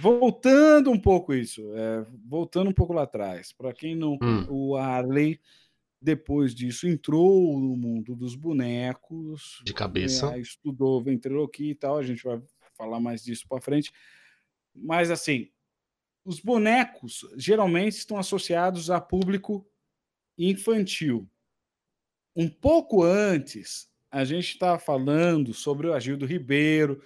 [0.00, 4.44] Voltando um pouco isso, é, voltando um pouco lá atrás, para quem não, Hum.
[4.50, 5.40] o Arley
[6.00, 10.34] depois disso entrou no mundo dos bonecos, De cabeça.
[10.34, 12.38] é, estudou ventriloquia e tal, a gente vai
[12.80, 13.92] falar mais disso para frente.
[14.74, 15.50] Mas assim,
[16.24, 19.66] os bonecos geralmente estão associados a público
[20.38, 21.28] infantil.
[22.34, 27.02] Um pouco antes, a gente estava falando sobre o Agildo Ribeiro,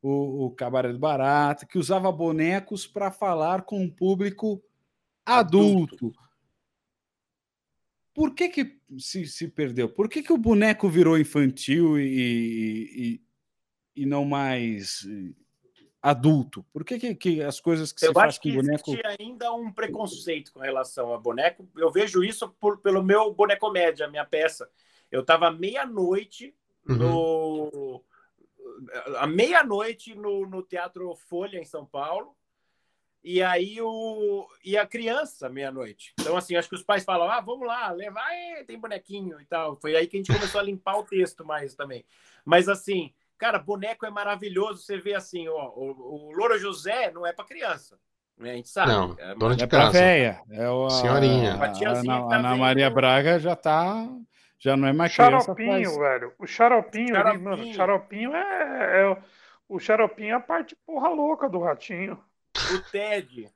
[0.00, 4.62] o, o Cabaré do Barata, que usava bonecos para falar com um público
[5.24, 6.12] adulto.
[8.14, 9.88] Por que, que se, se perdeu?
[9.88, 12.06] Por que, que o boneco virou infantil e,
[13.20, 13.25] e,
[13.96, 15.32] e não mais eh,
[16.02, 16.64] adulto?
[16.72, 18.90] Por que, que, que as coisas que se Eu faz acho com que boneco.
[18.90, 21.68] existe ainda um preconceito com relação a boneco.
[21.76, 24.68] Eu vejo isso por- pelo meu bonecomédia, minha peça.
[25.10, 26.54] Eu estava meia-noite
[26.88, 26.96] Uhum.
[26.96, 28.04] no.
[29.18, 32.36] À meia-noite no, no Teatro Folha, em São Paulo.
[33.24, 34.46] E aí o.
[34.64, 36.14] E a criança, meia-noite.
[36.20, 39.44] Então, assim, acho que os pais falam: ah, vamos lá, levar, é, tem bonequinho e
[39.46, 39.76] tal.
[39.80, 42.04] Foi aí que a gente começou a limpar o texto mais também.
[42.44, 44.82] Mas assim, cara, boneco é maravilhoso.
[44.82, 47.98] Você vê assim, ó, o, o Louro José não é para criança.
[48.38, 48.52] Né?
[48.52, 48.92] A gente sabe.
[48.92, 49.92] Não, É, dona de É pra casa.
[49.98, 50.42] véia.
[50.50, 51.54] É o, a, Senhorinha.
[51.54, 54.06] A, A que tá Ana vendo- Maria Braga já tá.
[54.58, 55.46] Já não é mais criança.
[55.46, 56.32] Xaropinho, faz- velho.
[56.38, 57.44] O xaropinho, ali, Xaropinho.
[57.44, 57.74] mano.
[57.74, 59.22] Xaropinho é, é-
[59.68, 62.18] O xaropinho é a parte porra louca do ratinho.
[62.74, 63.50] o Ted.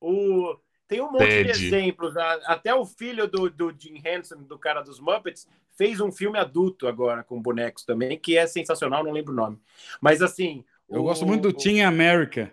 [0.00, 0.56] O...
[0.86, 1.66] Tem um monte de Ted.
[1.66, 2.16] exemplos.
[2.16, 5.46] A- Até o filho do, do Jim Henson, do cara dos Muppets,
[5.78, 9.58] fez um filme adulto agora com bonecos também, que é sensacional, não lembro o nome.
[10.00, 10.62] Mas assim.
[10.90, 12.52] Eu o- gosto muito do o- Team America.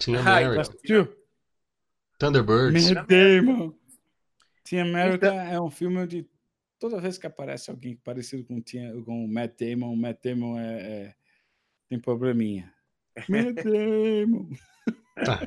[0.00, 0.54] Tinha Ai, Mary.
[0.56, 1.16] Já assistiu?
[2.18, 2.90] Thunderbirds.
[2.90, 3.72] Matt Damon.
[4.64, 6.26] Team America é um filme onde
[6.78, 8.60] toda vez que aparece alguém parecido com,
[9.04, 11.14] com o Matt Damon, o Matt Damon é, é
[11.88, 12.72] tem probleminha.
[13.28, 14.48] Matt Damon.
[15.28, 15.40] Ah,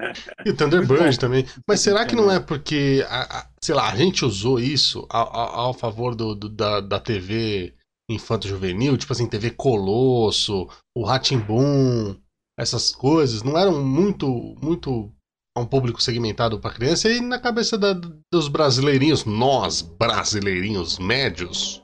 [0.45, 1.45] e o Thunderbird também.
[1.67, 5.35] Mas será que não é porque, a, a, sei lá, a gente usou isso ao,
[5.35, 7.73] ao favor do, do, da, da TV
[8.09, 8.97] infanto-juvenil?
[8.97, 12.15] Tipo assim, TV Colosso, o Ratimbum,
[12.57, 15.11] essas coisas, não eram muito, muito
[15.57, 17.93] a um público segmentado para criança e na cabeça da,
[18.31, 21.81] dos brasileirinhos, nós brasileirinhos médios,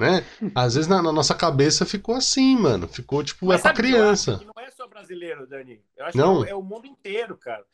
[0.00, 0.24] né?
[0.54, 2.88] Às vezes na, na, nossa cabeça ficou assim, mano.
[2.88, 4.40] Ficou tipo, Mas é pra criança.
[4.94, 5.82] É brasileiro, Dani.
[5.96, 6.44] Eu acho não.
[6.44, 7.64] que é o mundo inteiro, cara.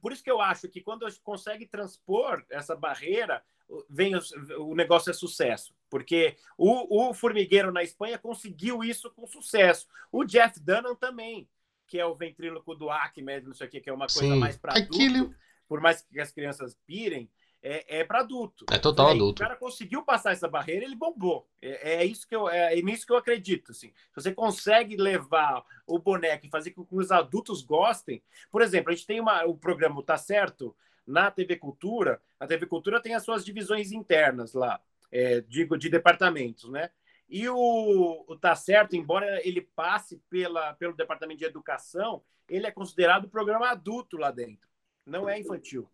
[0.00, 3.42] Por isso que eu acho que quando a gente consegue transpor essa barreira,
[3.88, 4.20] vem o,
[4.58, 5.74] o negócio é sucesso.
[5.88, 9.88] Porque o, o Formigueiro na Espanha conseguiu isso com sucesso.
[10.10, 11.48] O Jeff Dunham também
[11.92, 14.38] que é o ventríloco do Acmed, não sei o que, que é uma coisa Sim.
[14.38, 15.34] mais para adulto, Aquilo...
[15.68, 17.30] por mais que as crianças pirem,
[17.62, 18.66] é, é para adulto.
[18.70, 19.42] É total aí, adulto.
[19.42, 21.48] O cara conseguiu passar essa barreira, ele bombou.
[21.60, 23.70] É, é, isso que eu, é, é nisso que eu acredito.
[23.70, 23.88] Assim.
[23.88, 28.90] Se você consegue levar o boneco e fazer com que os adultos gostem, por exemplo,
[28.90, 32.20] a gente tem uma, o programa Tá Certo na TV Cultura.
[32.40, 36.90] A TV Cultura tem as suas divisões internas lá, é, digo, de departamentos, né?
[37.28, 42.70] E o, o Tá Certo, embora ele passe pela, pelo Departamento de Educação, ele é
[42.70, 44.68] considerado programa adulto lá dentro,
[45.06, 45.88] não é infantil.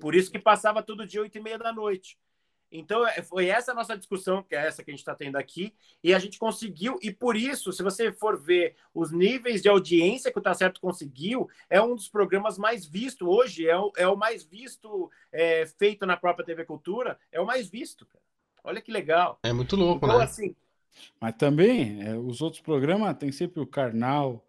[0.00, 2.18] Por isso que passava todo dia, oito e meia da noite.
[2.70, 5.36] Então, é, foi essa a nossa discussão, que é essa que a gente está tendo
[5.36, 9.68] aqui, e a gente conseguiu, e por isso, se você for ver os níveis de
[9.68, 13.90] audiência que o Tá Certo conseguiu, é um dos programas mais vistos hoje, é o,
[13.96, 18.22] é o mais visto é, feito na própria TV Cultura, é o mais visto, cara.
[18.62, 19.38] Olha que legal.
[19.42, 20.24] É muito louco, então, né?
[20.24, 20.54] Assim,
[21.18, 24.44] Mas também, é, os outros programas tem sempre o Karnal,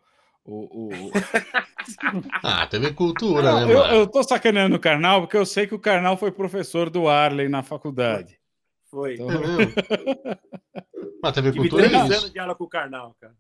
[0.50, 0.88] o.
[0.88, 1.12] o...
[2.44, 5.76] ah, TV Cultura, Não, né, eu, eu tô sacaneando o Karnal porque eu sei que
[5.76, 8.40] o Karnal foi professor do Arley na faculdade.
[8.90, 9.14] Foi.
[9.14, 9.30] Então...
[9.30, 10.38] É
[11.22, 12.32] Mas TV Cultura é isso.
[12.32, 13.36] de aula com o Karnal, cara.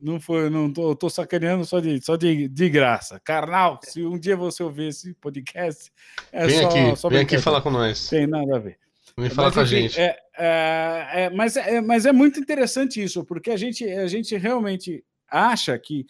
[0.00, 3.20] Não foi, não tô, tô sacaneando só de, só de, de graça.
[3.20, 5.92] Karnal, se um dia você ouvir esse podcast,
[6.32, 8.08] é vem só, aqui, só vem aqui falar com nós.
[8.08, 8.78] Tem nada a ver.
[9.16, 10.00] Vem falar com a gente.
[10.00, 14.34] É, é, é, mas, é, mas é muito interessante isso, porque a gente, a gente
[14.36, 16.06] realmente acha que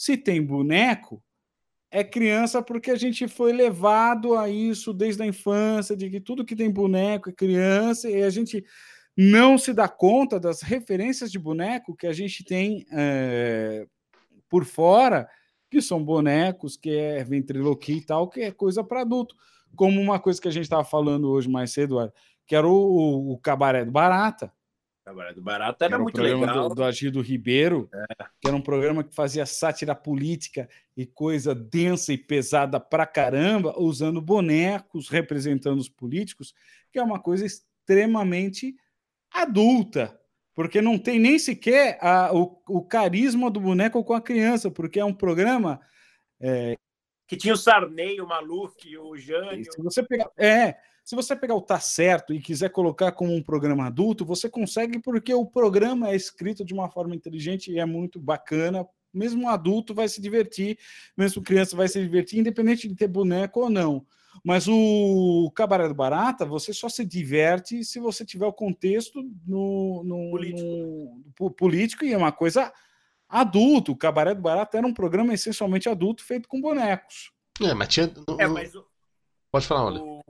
[0.00, 1.22] se tem boneco,
[1.90, 6.42] é criança porque a gente foi levado a isso desde a infância, de que tudo
[6.42, 8.64] que tem boneco é criança, e a gente
[9.14, 13.86] não se dá conta das referências de boneco que a gente tem é,
[14.48, 15.28] por fora,
[15.70, 19.36] que são bonecos, que é ventriloquia e tal, que é coisa para adulto.
[19.76, 22.10] Como uma coisa que a gente estava falando hoje mais cedo,
[22.46, 24.50] que era o, o Cabaré do Barata.
[25.04, 26.68] Cabaré do Barata era, era muito legal.
[26.68, 28.24] Do, do Agildo Ribeiro, é.
[28.40, 33.74] que era um programa que fazia sátira política e coisa densa e pesada pra caramba,
[33.78, 36.54] usando bonecos representando os políticos,
[36.92, 38.76] que é uma coisa extremamente
[39.32, 40.18] adulta,
[40.54, 45.00] porque não tem nem sequer a, o, o carisma do boneco com a criança, porque
[45.00, 45.80] é um programa.
[46.38, 46.76] É...
[47.26, 49.64] Que tinha o Sarney, o Maluf, o Jânio.
[49.72, 50.28] Se você pegar.
[50.36, 50.76] É,
[51.10, 55.00] se você pegar o Tá Certo e quiser colocar como um programa adulto, você consegue
[55.00, 58.86] porque o programa é escrito de uma forma inteligente e é muito bacana.
[59.12, 60.78] Mesmo um adulto vai se divertir,
[61.16, 64.06] mesmo criança vai se divertir, independente de ter boneco ou não.
[64.44, 70.04] Mas o Cabaré do Barata, você só se diverte se você tiver o contexto no,
[70.04, 71.24] no, político.
[71.40, 72.72] no político e é uma coisa
[73.28, 73.90] adulto.
[73.90, 77.32] O Cabaré do Barata era um programa essencialmente adulto feito com bonecos.
[77.60, 78.08] É, mas tinha.
[78.38, 78.86] É, mas o...
[79.50, 80.00] Pode falar, olha.
[80.00, 80.20] O...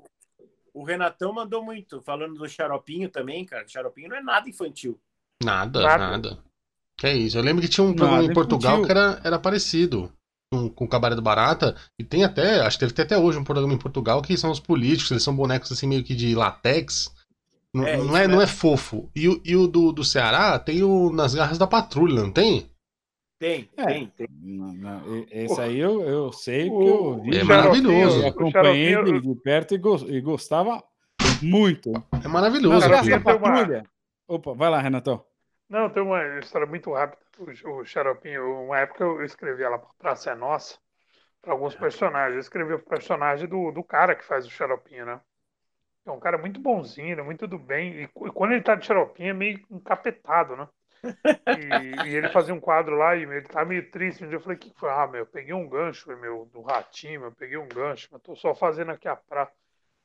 [0.72, 3.66] O Renatão mandou muito, falando do Xaropinho também, cara.
[3.66, 4.98] Xaropinho não é nada infantil.
[5.42, 6.10] Nada, nada.
[6.10, 6.38] nada.
[6.96, 7.38] Que é isso.
[7.38, 8.86] Eu lembro que tinha um programa em Portugal infantil.
[8.86, 10.12] que era, era parecido
[10.52, 11.76] com, com o Cabaré do Barata.
[11.98, 14.50] E tem até, acho que deve ter até hoje um programa em Portugal que são
[14.50, 17.14] os políticos, eles são bonecos assim meio que de latex.
[17.72, 19.08] Não é, não, é, não é fofo.
[19.14, 22.68] E, o, e o do, do Ceará tem o Nas Garras da Patrulha, não tem?
[23.40, 24.28] Tem, é, tem, tem.
[24.30, 27.38] Não, não, esse aí eu, eu sei que eu vi.
[27.38, 28.20] É maravilhoso.
[28.20, 30.84] Eu acompanhei de, de, perto e, go, e, gostava
[31.40, 31.90] muito.
[32.22, 32.86] É maravilhoso.
[32.86, 33.78] Não, patrulha.
[34.28, 34.36] Uma...
[34.36, 35.24] Opa, vai lá, Renatão.
[35.70, 37.22] Não, tem uma história muito rápida.
[37.38, 40.76] O, o Xaropinho, uma época eu escrevi ela para Praça é Nossa,
[41.40, 42.34] para alguns personagens.
[42.34, 45.18] Eu escrevi o personagem do, do cara que faz o Xaropinho, né?
[46.04, 48.02] É um cara muito bonzinho, muito do bem.
[48.02, 50.68] E, e quando ele tá de xaropinho é meio encapetado, né?
[51.46, 54.24] E, e, ele fazia um quadro lá e ele tá meio triste.
[54.24, 54.90] Um dia eu falei, que foi?
[54.90, 58.36] Ah, meu, eu peguei um gancho, meu, do ratinho, eu peguei um gancho, mas tô
[58.36, 59.52] só fazendo aqui a praça.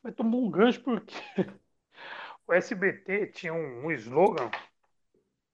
[0.04, 1.16] Mas tomou um gancho porque
[2.48, 4.50] o SBT tinha um, um slogan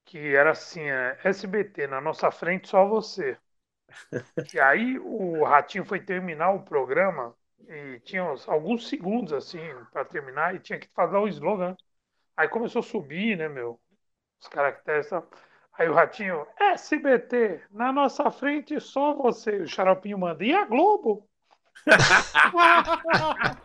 [0.06, 3.38] que era assim, é, SBT, na nossa frente só você.
[4.54, 7.36] E aí o Ratinho foi terminar o programa
[7.68, 9.60] e tinha alguns segundos assim
[9.92, 11.76] para terminar e tinha que fazer o slogan.
[12.38, 13.80] Aí começou a subir, né, meu?
[14.42, 15.10] Os caracteres.
[15.10, 15.28] tal.
[15.78, 19.58] Aí o ratinho, SBT, na nossa frente só você.
[19.58, 20.44] O xaropinho manda.
[20.44, 21.28] E a Globo?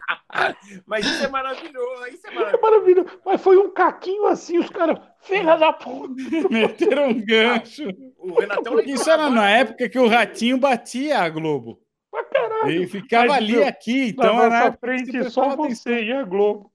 [0.86, 2.62] Mas isso é maravilhoso, isso é É maravilhoso.
[2.62, 3.20] maravilhoso.
[3.24, 6.14] Mas foi um caquinho assim, os caras, filha da puta.
[6.50, 7.84] Meteram um gancho.
[8.18, 11.80] O Renatão Isso era na época que o Ratinho batia a Globo.
[12.10, 12.70] Pra caralho.
[12.70, 14.02] Ele ficava Mas, ali, meu, aqui.
[14.02, 16.70] Na Então era a nossa época que frente só você e a Globo.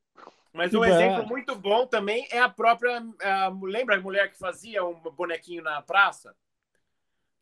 [0.54, 3.02] Mas um exemplo muito bom também é a própria.
[3.24, 6.36] a- lembra a mulher que fazia um bonequinho na praça?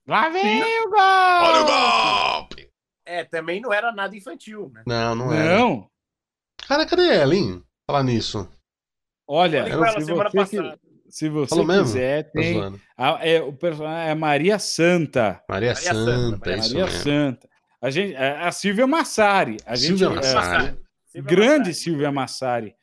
[0.08, 1.00] Lá vem o gol!
[1.00, 2.70] Olha o golpe!
[3.06, 4.84] É, também não era nada infantil, né?
[4.86, 5.58] Não, não é.
[5.58, 5.90] Não.
[6.68, 7.64] Cara, cadê ela, hein?
[7.88, 8.48] Falar nisso.
[9.28, 10.80] Olha, ela se semana você, que- passada.
[11.10, 11.84] se você Falou mesmo?
[11.86, 12.82] quiser, Tô tem.
[12.98, 15.44] a- é, o personagem é Maria Santa.
[15.50, 17.00] Maria, Maria Santa, Santa, Maria é Maria mesmo.
[17.04, 17.50] Santa.
[17.82, 19.58] A, gente, a a Silvia Massari.
[19.66, 20.80] A gente, Silvia é, Massari.
[21.06, 21.74] Silvia grande Massari.
[21.76, 22.76] Silvia Massari.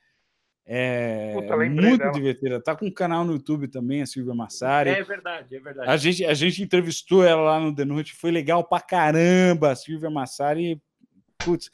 [0.69, 2.11] É Puta, muito dela.
[2.11, 2.61] divertida.
[2.61, 4.91] Tá com um canal no YouTube também, a Silvia Massari.
[4.91, 5.89] É verdade, é verdade.
[5.89, 9.71] A gente, a gente entrevistou ela lá no The Noite, foi legal pra caramba.
[9.71, 10.83] A Silvia Massari,
[11.39, 11.71] putz,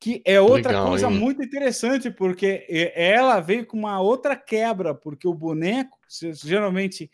[0.00, 1.18] que é outra Legal, coisa hein?
[1.18, 5.96] muito interessante, porque ela veio com uma outra quebra, porque o boneco
[6.42, 7.08] geralmente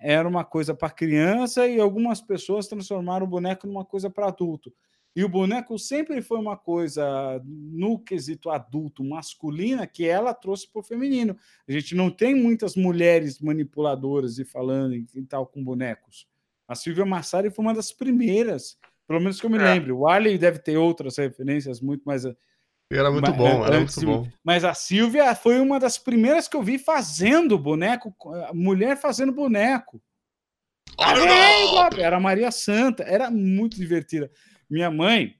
[0.00, 4.72] era uma coisa para criança e algumas pessoas transformaram o boneco numa coisa para adulto.
[5.14, 10.80] E o boneco sempre foi uma coisa no quesito adulto, masculina, que ela trouxe para
[10.80, 11.36] o feminino.
[11.68, 16.28] A gente não tem muitas mulheres manipuladoras e falando e, tal com bonecos.
[16.68, 19.74] A Silvia Massari foi uma das primeiras, pelo menos que eu me É.
[19.74, 19.90] lembre.
[19.90, 22.24] O Arley deve ter outras referências muito mais.
[22.92, 24.28] Era muito bom, é, era muito bom.
[24.44, 28.14] Mas a Silvia foi uma das primeiras que eu vi fazendo boneco,
[28.48, 30.00] a mulher fazendo boneco.
[30.96, 32.00] Bob!
[32.00, 34.30] Era Maria Santa, era muito divertida.
[34.70, 35.34] Minha mãe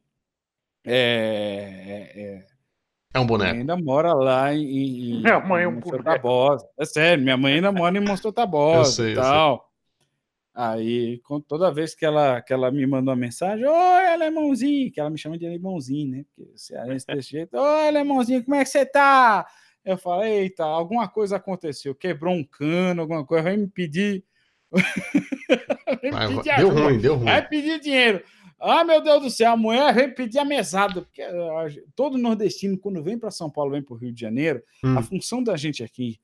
[0.84, 2.46] é, é- é-
[3.14, 3.54] É um boneco.
[3.54, 6.02] ainda mora lá em, em Minha mãe é um boneco.
[6.04, 6.68] Tabosa.
[6.78, 9.70] É sério, minha mãe ainda mora em Eu Tabosa e tal.
[10.52, 15.08] Aí, toda vez que ela, que ela me mandou uma mensagem, oi, alemãozinho, que ela
[15.08, 16.24] me chama de alemãozinho, né?
[16.34, 19.46] Porque cearense desse jeito, oi, alemãozinho, como é que você tá?
[19.84, 24.24] Eu falei, eita, alguma coisa aconteceu, quebrou um cano, alguma coisa, vai me pedir.
[26.10, 26.80] vai me pedir deu ajuda.
[26.82, 27.24] ruim, deu ruim.
[27.24, 28.22] Vai pedir dinheiro.
[28.60, 31.00] Ah, meu Deus do céu, a mulher vem pedir a mesada.
[31.02, 34.62] Porque ah, todo nordestino, quando vem para São Paulo, vem para o Rio de Janeiro,
[34.84, 34.98] Hum.
[34.98, 36.20] a função da gente aqui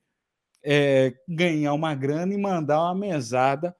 [0.62, 3.74] é ganhar uma grana e mandar uma mesada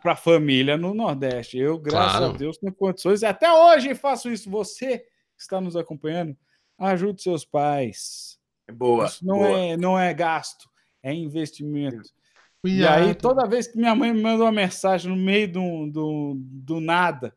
[0.00, 1.58] para a família no Nordeste.
[1.58, 2.34] Eu, graças Claro.
[2.34, 3.22] a Deus, tenho condições.
[3.22, 4.48] E até hoje faço isso.
[4.50, 5.06] Você que
[5.42, 6.36] está nos acompanhando,
[6.78, 8.38] ajude seus pais.
[8.72, 9.06] Boa.
[9.06, 9.58] Isso não, boa.
[9.58, 10.68] É, não é gasto,
[11.02, 12.10] é investimento.
[12.64, 16.34] E aí, toda vez que minha mãe me mandou uma mensagem no meio do, do,
[16.36, 17.34] do nada,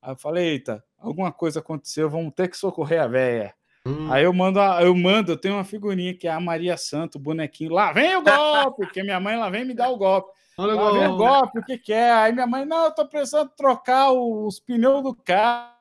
[0.00, 3.54] aí eu falei, eita, alguma coisa aconteceu, vamos ter que socorrer a véia.
[3.86, 7.16] Hum, Aí eu mando, eu mando, eu tenho uma figurinha que é a Maria Santo,
[7.16, 10.32] o bonequinho, lá vem o golpe, porque minha mãe lá vem me dar o golpe.
[10.58, 12.10] olha Lá vem o golpe, o que que é?
[12.10, 15.76] Aí minha mãe, não, eu tô precisando trocar os pneus do carro.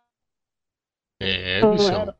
[1.20, 2.14] É, bichão.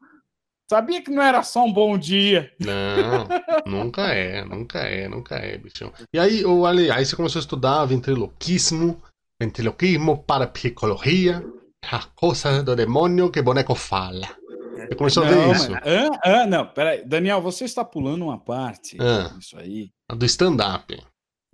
[0.70, 2.52] Sabia que não era só um bom dia.
[2.60, 3.28] Não,
[3.72, 5.92] nunca é, nunca é, nunca é, bichão.
[6.14, 9.00] E aí, ô, Ale, aí você começou a estudar ventriloquismo,
[9.40, 11.46] ventriloquismo, parapsicologia,
[11.92, 14.28] a coisa do demônio que boneco fala.
[14.76, 15.72] Você começou a ver Não, isso.
[15.72, 16.10] mas- Hã?
[16.26, 16.46] Hã?
[16.48, 17.06] não, peraí.
[17.06, 18.98] Daniel, você está pulando uma parte.
[19.00, 19.36] Ah.
[19.40, 19.90] Isso aí.
[20.16, 21.00] Do stand-up.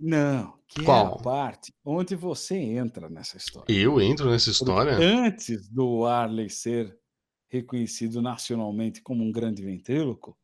[0.00, 1.14] Não, que é Qual?
[1.14, 3.72] a parte onde você entra nessa história.
[3.72, 4.94] Eu entro nessa história.
[4.94, 6.96] Antes do Arley ser
[7.52, 10.34] reconhecido nacionalmente como um grande ventríloco,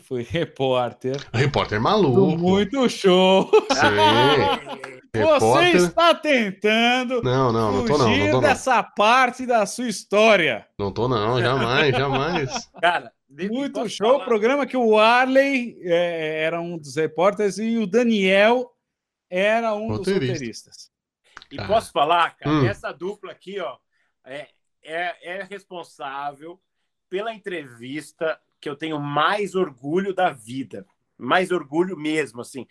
[0.00, 2.38] foi repórter Repórter maluco.
[2.38, 3.50] Muito Show.
[5.12, 8.40] Você está tentando Não, não, não tô não, fugir não tô não.
[8.40, 10.66] dessa parte da sua história.
[10.78, 12.70] Não tô não, jamais, jamais.
[12.80, 14.24] Cara, Muito show, falar?
[14.24, 18.70] programa que o Arley é, era um dos repórteres e o Daniel
[19.28, 20.32] era um dos Roteirista.
[20.34, 20.90] roteiristas.
[21.50, 21.66] E Tá.
[21.66, 22.66] posso falar, cara, Hum.
[22.66, 23.76] essa dupla aqui, ó,
[24.24, 24.46] é,
[24.82, 26.60] é, é responsável
[27.08, 30.86] pela entrevista que eu tenho mais orgulho da vida.
[31.16, 32.66] Mais orgulho mesmo, assim.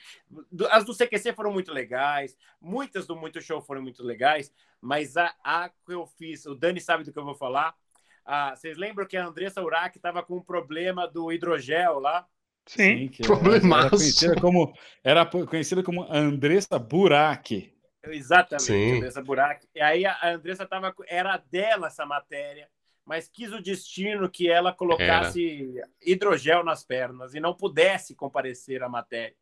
[0.71, 5.35] As do CQC foram muito legais, muitas do Muito Show foram muito legais, mas a,
[5.43, 7.75] a que eu fiz, o Dani sabe do que eu vou falar.
[8.23, 12.25] Ah, vocês lembram que a Andressa Urach estava com um problema do hidrogel lá?
[12.65, 13.07] Sim.
[13.07, 17.73] que era, era conhecida como era conhecida como Andressa Burac.
[18.13, 18.97] Exatamente, Sim.
[18.97, 19.67] Andressa Burac.
[19.73, 22.69] E aí a Andressa tava, era dela essa matéria,
[23.05, 28.89] mas quis o destino que ela colocasse hidrogel nas pernas e não pudesse comparecer à
[28.89, 29.35] matéria.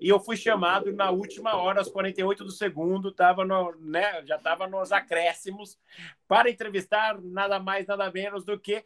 [0.00, 4.36] E eu fui chamado na última hora, aos 48 do segundo, tava no, né, já
[4.36, 5.78] estava nos acréscimos,
[6.26, 8.84] para entrevistar nada mais, nada menos do que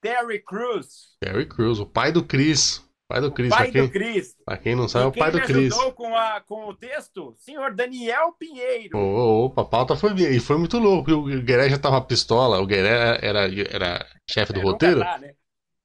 [0.00, 1.16] Terry Crews.
[1.20, 2.87] Terry Crews, o pai do Chris.
[3.08, 4.36] Pai do Cris, pai quem, do Cris.
[4.44, 5.72] pra quem não sabe, é o pai quem do me Cris.
[5.72, 7.34] ajudou com, a, com o texto?
[7.38, 8.98] Senhor Daniel Pinheiro.
[8.98, 10.12] Ô, Opa, a pauta foi.
[10.12, 12.60] E foi muito louco, o Gueré já tava pistola.
[12.60, 15.00] O Gueré era, era chefe do É, roteiro.
[15.00, 15.32] dá, né?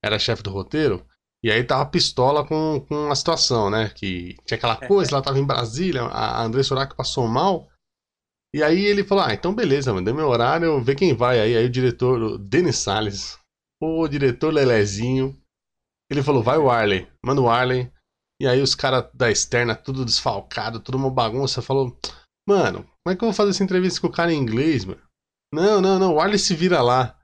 [0.04, 1.06] Era chefe do roteiro.
[1.42, 3.90] E aí tava pistola com, com a situação, né?
[3.96, 7.68] Que tinha aquela coisa, ela tava em Brasília, a André Sorac passou mal.
[8.54, 11.56] E aí ele falou: Ah, então beleza, mano, deu meu horário, vê quem vai aí.
[11.58, 13.38] Aí o diretor, o Denis Salles,
[13.82, 15.36] o diretor Lelezinho,
[16.10, 17.92] ele falou: Vai o Arley, manda o Arley.
[18.42, 21.98] E aí os caras da externa, tudo desfalcado, tudo uma bagunça, falou:
[22.48, 25.02] Mano, como é que eu vou fazer essa entrevista com o cara em inglês, mano?
[25.54, 27.18] Não, não, não, o Arley se vira lá.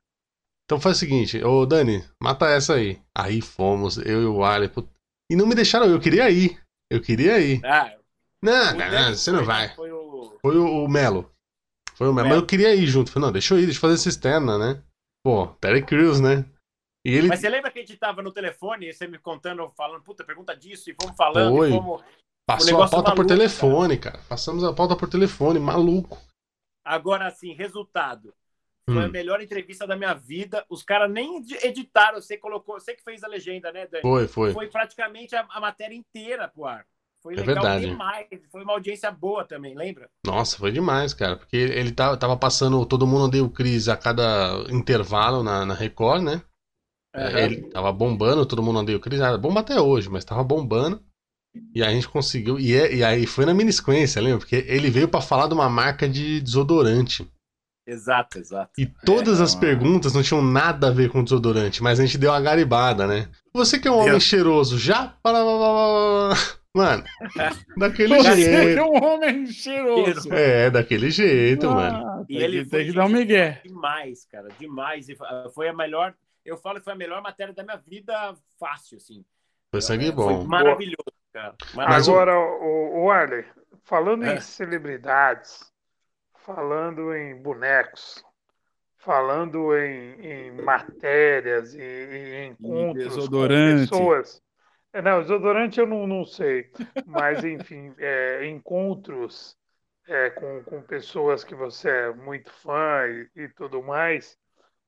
[0.65, 3.01] Então faz o seguinte, ô Dani, mata essa aí.
[3.17, 4.69] Aí fomos, eu e o Arley.
[4.69, 4.87] put-
[5.31, 6.59] E não me deixaram, eu queria ir.
[6.91, 7.59] Eu queria ir.
[7.65, 7.95] Ah,
[8.41, 9.73] Não, não, não, você não vai.
[9.75, 10.37] Foi o...
[10.41, 11.29] Foi o, o Melo.
[11.95, 12.29] Foi o Melo.
[12.29, 13.11] Mas eu queria ir junto.
[13.11, 14.81] Falei, não, deixa eu ir, deixa eu fazer essa externa, né?
[15.25, 16.45] Pô, Terry Crews, né?
[17.03, 17.27] Ele.
[17.27, 20.55] Mas você lembra que a gente tava no telefone você me contando, falando, puta, pergunta
[20.55, 21.69] disso, e fomos falando, Foi.
[21.69, 22.03] e fomos...
[22.45, 24.19] Passou a pauta por maluco, telefone, cara.
[24.27, 26.17] Passamos a pauta por telefone, maluco.
[26.83, 28.33] Agora, assim, resultado.
[28.89, 29.11] Foi a Hum.
[29.11, 30.65] melhor entrevista da minha vida.
[30.67, 34.01] Os caras nem edi- editaram, você colocou, você que fez a legenda, né, Dani?
[34.01, 34.51] Foi, foi.
[34.51, 36.87] Foi praticamente a, a matéria inteira pro ar.
[37.21, 37.85] Foi É legal verdade.
[37.85, 38.27] demais.
[38.51, 40.09] Foi uma audiência boa também, lembra?
[40.25, 41.35] Nossa, foi demais, cara.
[41.37, 45.75] Porque ele tava, tava passando, todo mundo odeia o Cris a cada intervalo na, na
[45.75, 46.41] Record, né?
[47.27, 47.39] Aham.
[47.39, 49.19] Ele tava bombando, todo mundo odeia o Cris.
[49.21, 51.01] Ah, bomba até hoje, mas tava bombando.
[51.73, 52.59] E a gente conseguiu.
[52.59, 54.39] E, é- e aí foi na mini sequência, lembra?
[54.39, 57.27] Porque ele veio pra falar de uma marca de desodorante.
[57.87, 58.71] Exato, exato.
[58.77, 62.05] E todas É, as uma- perguntas não tinham nada a ver com desodorante, mas a
[62.05, 63.27] gente deu uma garibada, né?
[63.51, 64.19] Você que é um homem Deu.
[64.19, 65.15] cheiroso, já?
[65.23, 65.39] Para-
[66.75, 67.03] Mano,
[67.77, 68.79] daquele Você jeito.
[68.79, 70.31] é um homem cheiroso.
[70.31, 71.97] É, daquele jeito, mano.
[72.05, 73.59] Ah, E tem ele que, foi tem que dar um migué.
[73.65, 75.09] Demais, cara, demais.
[75.09, 75.17] E
[75.55, 76.13] Foi a melhor.
[76.49, 79.25] Eu falo que foi a melhor matéria da minha vida, fácil, assim.
[79.71, 80.43] Foi sangue Foi bom.
[80.45, 81.55] maravilhoso, cara.
[81.75, 82.11] Maravilhoso.
[82.11, 83.45] Agora, o, o Arley,
[83.83, 84.35] falando É.
[84.35, 85.71] em celebridades,
[86.45, 88.23] falando em bonecos,
[88.97, 93.89] falando em, em matérias e, e encontros desodorante.
[93.89, 94.41] com pessoas.
[94.91, 96.71] É, Não, desodorante eu não, não sei,
[97.05, 99.55] mas enfim, é, encontros
[100.07, 104.37] é, com, com pessoas que você é muito fã e, e tudo mais.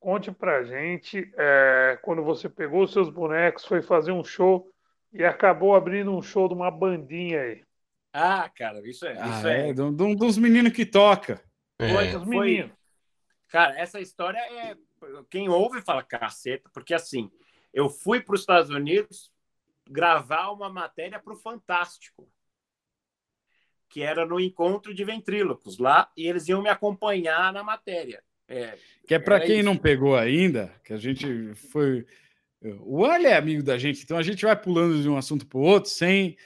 [0.01, 4.67] Conte pra gente é, quando você pegou os seus bonecos, foi fazer um show
[5.13, 7.63] e acabou abrindo um show de uma bandinha aí.
[8.11, 9.15] Ah, cara, isso é.
[9.21, 9.73] Ah, Isso é, é.
[9.83, 11.39] um- de um dos meninos que toca.
[11.79, 12.71] Foi, É, Os foi- meninos.
[13.47, 14.75] Cara, essa história é.
[15.29, 17.29] Quem ouve fala caceta, porque assim,
[17.71, 19.31] eu fui para os Estados Unidos
[19.87, 22.27] gravar uma matéria para o Fantástico,
[23.87, 28.23] que era no encontro de ventrílocos lá, e eles iam me acompanhar na matéria.
[28.51, 28.77] É,
[29.07, 29.65] Que é para quem isso.
[29.65, 32.05] não pegou ainda, que a gente foi.
[32.81, 35.57] O Ali é amigo da gente, então a gente vai pulando de um assunto para
[35.57, 36.37] o outro sem,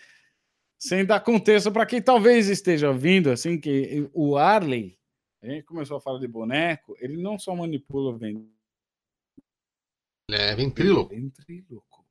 [0.80, 4.97] sem dar contexto para quem talvez esteja ouvindo, assim, que o Arley,
[5.41, 8.49] a gente começou a falar de boneco, ele não só manipula o ven-
[10.32, 11.10] é ventríloco.
[11.14, 12.06] ventríloco.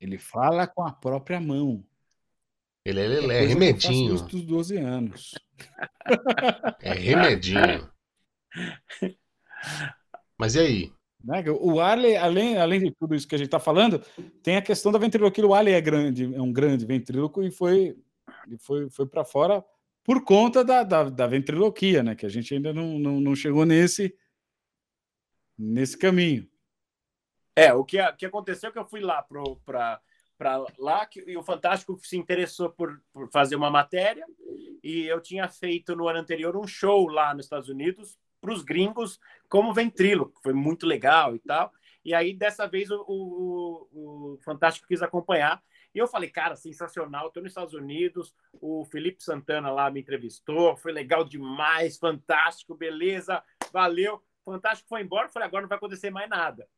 [0.00, 1.84] Ele fala com a própria mão.
[2.84, 4.10] Ele é, É lelé, é remedinho.
[4.16, 5.34] desde os 12 anos.
[6.80, 7.90] É remedinho.
[10.38, 10.92] Mas e aí?
[11.24, 11.42] Né?
[11.60, 13.98] O Arley, além, além de tudo isso que a gente está falando,
[14.42, 15.46] tem a questão da ventriloquia.
[15.46, 17.96] O Arley é grande, é um grande ventríloco e foi,
[18.58, 19.64] foi, foi para fora
[20.04, 22.14] por conta da, da, da ventriloquia, né?
[22.14, 24.14] Que a gente ainda não, não, não chegou nesse,
[25.56, 26.46] nesse caminho.
[27.56, 30.00] É, o que, que aconteceu é que eu fui lá para
[30.36, 34.26] para lá que, e o Fantástico se interessou por, por fazer uma matéria
[34.82, 38.62] e eu tinha feito no ano anterior um show lá nos Estados Unidos para os
[38.62, 39.18] gringos
[39.48, 41.72] como ventríloco, foi muito legal e tal.
[42.04, 45.62] E aí dessa vez o, o, o Fantástico quis acompanhar
[45.94, 50.76] e eu falei, cara, sensacional, estou nos Estados Unidos, o Felipe Santana lá me entrevistou,
[50.76, 53.42] foi legal demais, fantástico, beleza,
[53.72, 54.22] valeu.
[54.44, 56.68] Fantástico foi embora, falei, agora não vai acontecer mais nada.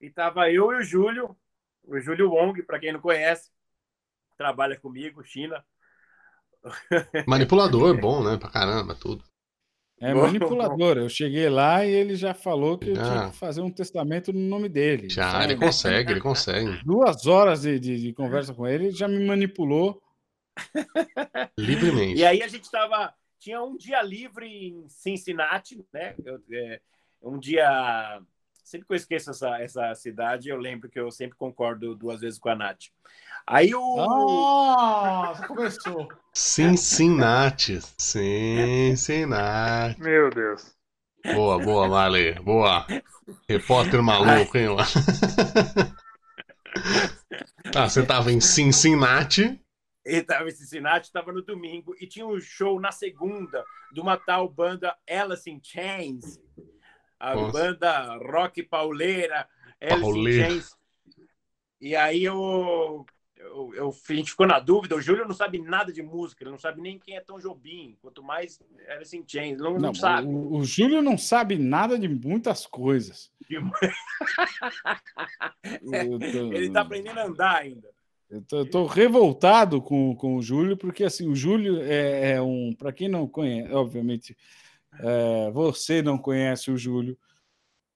[0.00, 1.36] E tava eu e o Júlio,
[1.82, 3.50] o Júlio Wong, para quem não conhece,
[4.36, 5.64] trabalha comigo, China.
[7.26, 8.36] Manipulador, bom, né?
[8.36, 9.31] Pra caramba, tudo.
[10.02, 10.98] É Bom, manipulador.
[10.98, 13.04] Eu cheguei lá e ele já falou que eu Já.
[13.04, 15.08] tinha que fazer um testamento no nome dele.
[15.08, 15.44] Já, sabe?
[15.44, 16.66] ele consegue, ele consegue.
[16.84, 20.02] Duas horas de, de, de conversa com ele, ele já me manipulou.
[21.56, 22.18] Livremente.
[22.18, 23.14] E aí a gente tava.
[23.38, 26.16] Tinha um dia livre em Cincinnati, né?
[26.24, 26.80] Eu, é,
[27.22, 28.20] um dia.
[28.62, 32.38] Sempre que eu esqueço essa, essa cidade, eu lembro que eu sempre concordo duas vezes
[32.38, 32.84] com a Nath.
[33.46, 33.96] Aí o.
[33.96, 36.08] Nossa, começou.
[36.32, 37.80] Cincinnati.
[37.98, 40.00] Cincinnati.
[40.00, 40.76] Meu Deus.
[41.34, 42.34] Boa, boa, Marley.
[42.34, 42.86] Boa.
[43.48, 44.68] Repórter maluco, hein?
[47.74, 49.60] Ah, você tava em Cincinnati.
[50.04, 54.16] Ele tava em Cincinnati, estava no domingo, e tinha um show na segunda de uma
[54.16, 56.40] tal banda Alice in Chains.
[57.24, 57.52] A Nossa.
[57.52, 59.46] banda rock pauleira,
[59.88, 60.48] Pauleira.
[60.50, 60.76] Chains.
[61.80, 63.06] E aí eu,
[63.36, 64.96] eu, eu- a gente ficou na dúvida.
[64.96, 67.96] O Júlio não sabe nada de música, ele não sabe nem quem é Tom Jobim,
[68.02, 69.58] quanto mais Alice in Chains.
[69.58, 70.26] Não, não, Não, sabe.
[70.26, 73.30] o, o Júlio não sabe nada de muitas coisas.
[75.82, 77.88] Eu tô- Ele tá aprendendo a andar ainda.
[78.50, 82.72] Eu tô revoltado com, com o Júlio, porque assim, o Júlio é, é um.
[82.76, 84.34] Para quem não conhece, obviamente,
[85.00, 87.16] é, você não conhece o Júlio.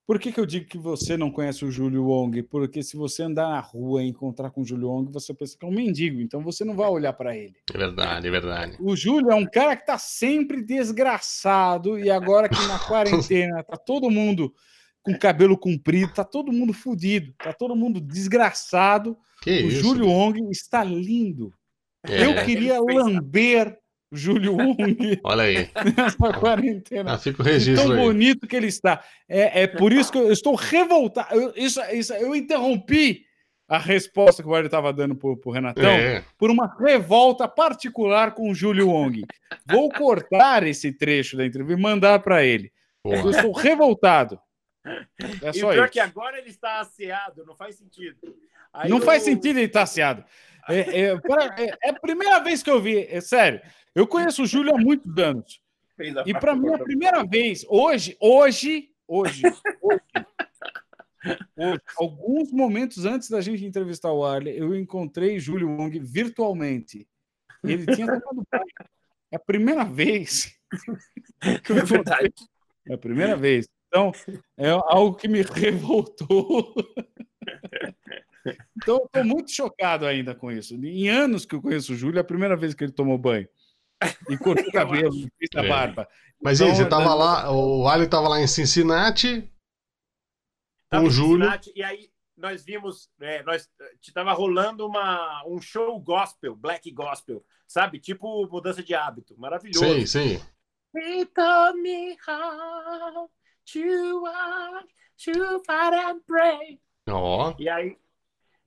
[0.06, 2.40] Por que, que eu digo que você não conhece o Júlio Wong?
[2.44, 5.66] Porque se você andar na rua e encontrar com o Júlio Wong, você pensa que
[5.66, 7.56] é um mendigo, então você não vai olhar para ele.
[7.74, 8.76] É verdade, é verdade.
[8.78, 13.76] O Júlio é um cara que tá sempre desgraçado e agora que na quarentena tá
[13.76, 14.54] todo mundo
[15.02, 19.18] com cabelo comprido, tá todo mundo fudido, tá todo mundo desgraçado.
[19.42, 19.82] Que o isso?
[19.82, 21.52] Júlio Wong está lindo.
[22.04, 23.76] É, Eu queria lamber
[24.12, 25.70] Júlio Wong Olha aí.
[25.96, 27.14] nessa quarentena.
[27.14, 28.04] Ah, fica o De registro tão aí.
[28.04, 29.02] bonito que ele está.
[29.28, 31.34] É, é por isso que eu estou revoltado.
[31.34, 33.24] Eu, isso, isso, eu interrompi
[33.68, 38.32] a resposta que o Mário estava dando para o Renatão É, por uma revolta particular
[38.32, 39.24] com o Júlio Wong.
[39.66, 42.70] Vou cortar esse trecho da entrevista e mandar para ele.
[43.04, 43.30] Eu porra.
[43.30, 44.38] estou revoltado.
[44.84, 45.92] É e só pior é isso.
[45.94, 48.16] que agora ele está asseado, não faz sentido.
[48.72, 50.24] Aí Não eu- faz sentido ele estar asseado.
[50.68, 51.02] É, é,
[51.64, 53.60] é- é a primeira vez que eu vi, é sério.
[53.96, 55.58] Eu conheço o Júlio há muitos anos.
[56.26, 59.42] E para mim, é a primeira vez, hoje, hoje, hoje,
[59.80, 60.02] hoje,
[61.56, 67.08] hoje, alguns momentos antes da gente entrevistar o Arley, eu encontrei Júlio Wong virtualmente.
[67.64, 68.64] Ele tinha tomado banho.
[69.32, 70.54] É a primeira vez
[71.64, 72.34] que eu É verdade.
[72.86, 73.66] É a primeira vez.
[73.88, 74.12] Então,
[74.58, 76.74] é algo que me revoltou.
[78.76, 80.74] Então, eu estou muito chocado ainda com isso.
[80.74, 83.48] Em anos que eu conheço o Júlio, é a primeira vez que ele tomou banho.
[84.28, 85.68] E cortou o cabelo, fez a É.
[85.68, 86.08] barba.
[86.42, 87.14] Mas e aí, Então, você tava né?
[87.14, 89.50] lá, o Ali tava lá em Cincinnati
[90.88, 91.44] Tava com o Júlio.
[91.46, 93.68] Cincinnati, E aí nós vimos, é, nós
[94.02, 97.98] estava rolando uma, um show gospel, black gospel, sabe?
[97.98, 99.84] Tipo mudança de hábito, maravilhoso.
[99.84, 100.40] Sim, sim.
[100.94, 103.30] He taught me how
[103.72, 104.86] to walk,
[105.24, 105.32] to
[105.64, 106.80] fight and pray.
[107.08, 107.96] Ó, E aí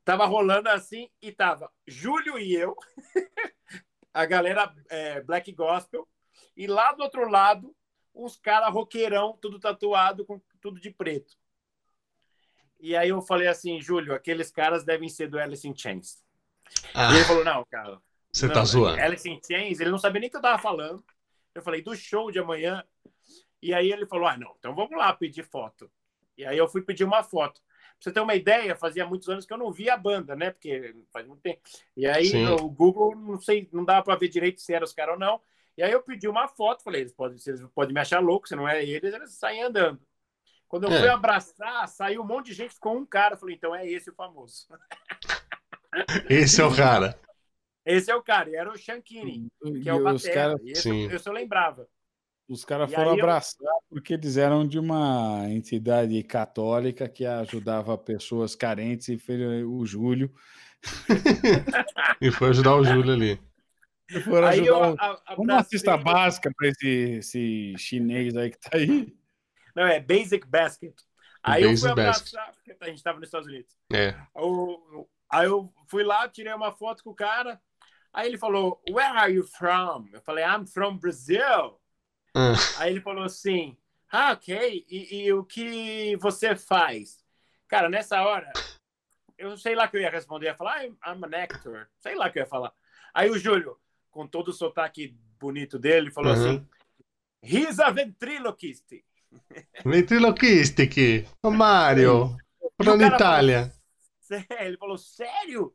[0.04, 2.76] tava rolando assim e tava Júlio e eu,
[4.20, 6.08] a galera é, black gospel,
[6.56, 7.74] e lá do outro lado
[8.14, 11.38] uns caras roqueirão, tudo tatuado com tudo de preto.
[12.80, 16.22] E aí eu falei assim, Júlio, aqueles caras devem ser do Alice in Chains.
[16.94, 18.02] ah, E ele falou, não, cara.
[18.32, 19.02] você não, tá zoando.
[19.02, 21.04] Alice in Chains, ele não sabia nem o que eu tava falando.
[21.56, 22.84] Eu falei, do show de amanhã.
[23.62, 25.90] E aí ele falou, ah, não, então vamos lá pedir foto.
[26.38, 27.62] E aí eu fui pedir uma foto.
[28.00, 30.52] Pra você ter uma ideia, fazia muitos anos que eu não via a banda, né?
[30.52, 31.60] Porque faz muito tempo.
[31.98, 32.46] E aí Sim.
[32.46, 35.42] no Google, não sei, não dava para ver direito se eram os caras ou não.
[35.78, 38.56] E aí eu pedi uma foto, falei, eles podem, vocês podem me achar louco, se
[38.56, 40.00] não é eles, eles saem andando.
[40.68, 41.00] Quando eu É.
[41.00, 43.34] fui abraçar, saiu um monte de gente, ficou um cara.
[43.34, 44.68] Eu falei, então é esse o famoso.
[46.30, 47.20] Esse é o cara.
[47.86, 49.48] Esse é o cara, e era o Shankini,
[49.82, 50.56] que é o Batera.
[50.64, 51.10] esse Sim.
[51.10, 51.88] eu, eu lembrava.
[52.50, 57.26] Os cara E foram aí eu- abraçar porque eles eram de uma entidade católica que
[57.26, 60.34] ajudava pessoas carentes e fez o Júlio.
[62.22, 63.40] E foi ajudar o Júlio ali.
[64.10, 66.88] E foram Aí eu ajudar a- a- Uma cesta básica para esse,
[67.20, 69.14] esse chinês aí que tá aí.
[69.76, 70.94] Não, é Basic Basket.
[71.44, 72.34] Aí eu Basic fui Basket.
[72.34, 73.72] abraçar, porque a gente estava nos Estados Unidos.
[73.94, 74.16] É.
[74.36, 77.62] O- Aí eu fui lá, tirei uma foto com o cara.
[78.12, 80.08] Aí ele falou, Where are you from?
[80.12, 81.79] Eu falei, I'm from Brazil.
[82.36, 83.78] Ah, Aí ele falou assim,
[84.12, 84.86] ah, ok.
[84.90, 87.24] E, e o que você faz?
[87.68, 88.52] Cara, nessa hora,
[89.38, 90.48] eu sei lá que eu ia responder.
[90.48, 91.88] Eu ia falar, I'm, I'm an actor.
[92.00, 92.74] Sei lá que eu ia falar.
[93.14, 93.78] Aí o Júlio,
[94.12, 96.38] com todo o sotaque bonito dele, falou Uhum.
[96.40, 96.68] assim,
[97.42, 99.04] He's a ventriloquist.
[99.86, 101.26] Ventriloquistic.
[101.42, 102.38] Ô, Mário.
[102.78, 103.74] Pra E o cara Itália.
[104.20, 105.74] Sé- Ele falou, sério?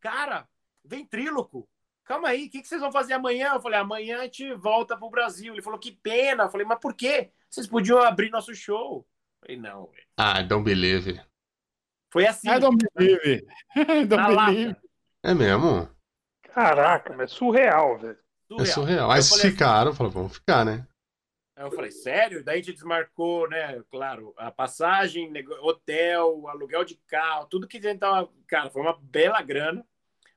[0.00, 0.48] Cara,
[0.84, 1.68] ventríloco.
[2.04, 3.54] Calma aí, o que, que vocês vão fazer amanhã?
[3.54, 5.54] Eu falei, amanhã a gente volta pro Brasil.
[5.54, 6.44] Ele falou, que pena.
[6.44, 7.30] Eu falei, mas por quê?
[7.48, 8.98] Vocês podiam abrir nosso show.
[8.98, 9.90] Eu falei, não.
[10.16, 11.20] Ah, don't believe.
[12.12, 12.48] Foi assim.
[12.48, 13.46] I don't believe.
[13.74, 14.52] I don't lata.
[14.52, 14.76] believe.
[15.22, 15.88] É mesmo?
[16.42, 18.18] Caraca, mas é surreal, velho.
[18.60, 19.10] É surreal.
[19.10, 20.86] Aí falei assim, ficaram, falaram, vamos ficar, né?
[21.56, 22.44] Aí eu falei, sério?
[22.44, 23.82] Daí a gente desmarcou, né?
[23.90, 25.32] Claro, a passagem,
[25.62, 28.28] hotel, aluguel de carro, tudo que a gente tava.
[28.46, 29.84] Cara, foi uma bela grana,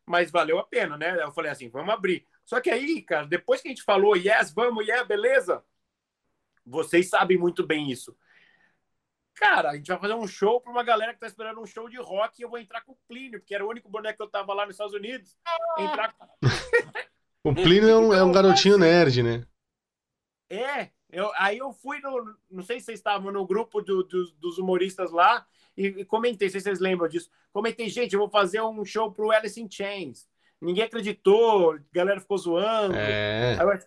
[0.08, 1.22] mas valeu a pena, né?
[1.22, 2.26] Eu falei assim, vamos abrir.
[2.46, 5.64] Só que aí, cara, depois que a gente falou, yes, vamos, yeah, beleza.
[6.66, 8.18] Vocês sabem muito bem isso.
[9.36, 11.90] cara, a gente vai fazer um show para uma galera que tá esperando um show
[11.90, 14.24] de rock e eu vou entrar com o Plínio, porque era o único boneco que
[14.24, 15.38] eu tava lá nos Estados Unidos.
[15.78, 16.28] Entrar com...
[17.44, 19.46] O Plínio é um, é um garotinho nerd, né?
[20.50, 22.36] É, eu, aí eu fui no.
[22.50, 25.46] Não sei se vocês estavam no grupo do, do, dos humoristas lá
[25.78, 27.30] e, comentei, se vocês lembram disso.
[27.54, 30.28] Comentei, gente, eu vou fazer um show pro Alice in Chains.
[30.60, 32.96] Ninguém acreditou, a galera ficou zoando.
[32.96, 33.58] É.
[33.60, 33.80] Aí,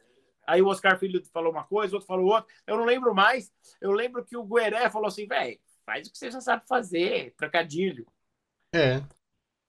[0.46, 2.46] aí, o Oscar Filho falou uma coisa, o outro falou outra.
[2.64, 3.52] Eu não lembro mais.
[3.80, 7.34] Eu lembro que o Gueré falou assim, velho, faz o que você já sabe fazer,
[7.36, 8.06] trocadilho.
[8.72, 9.02] É.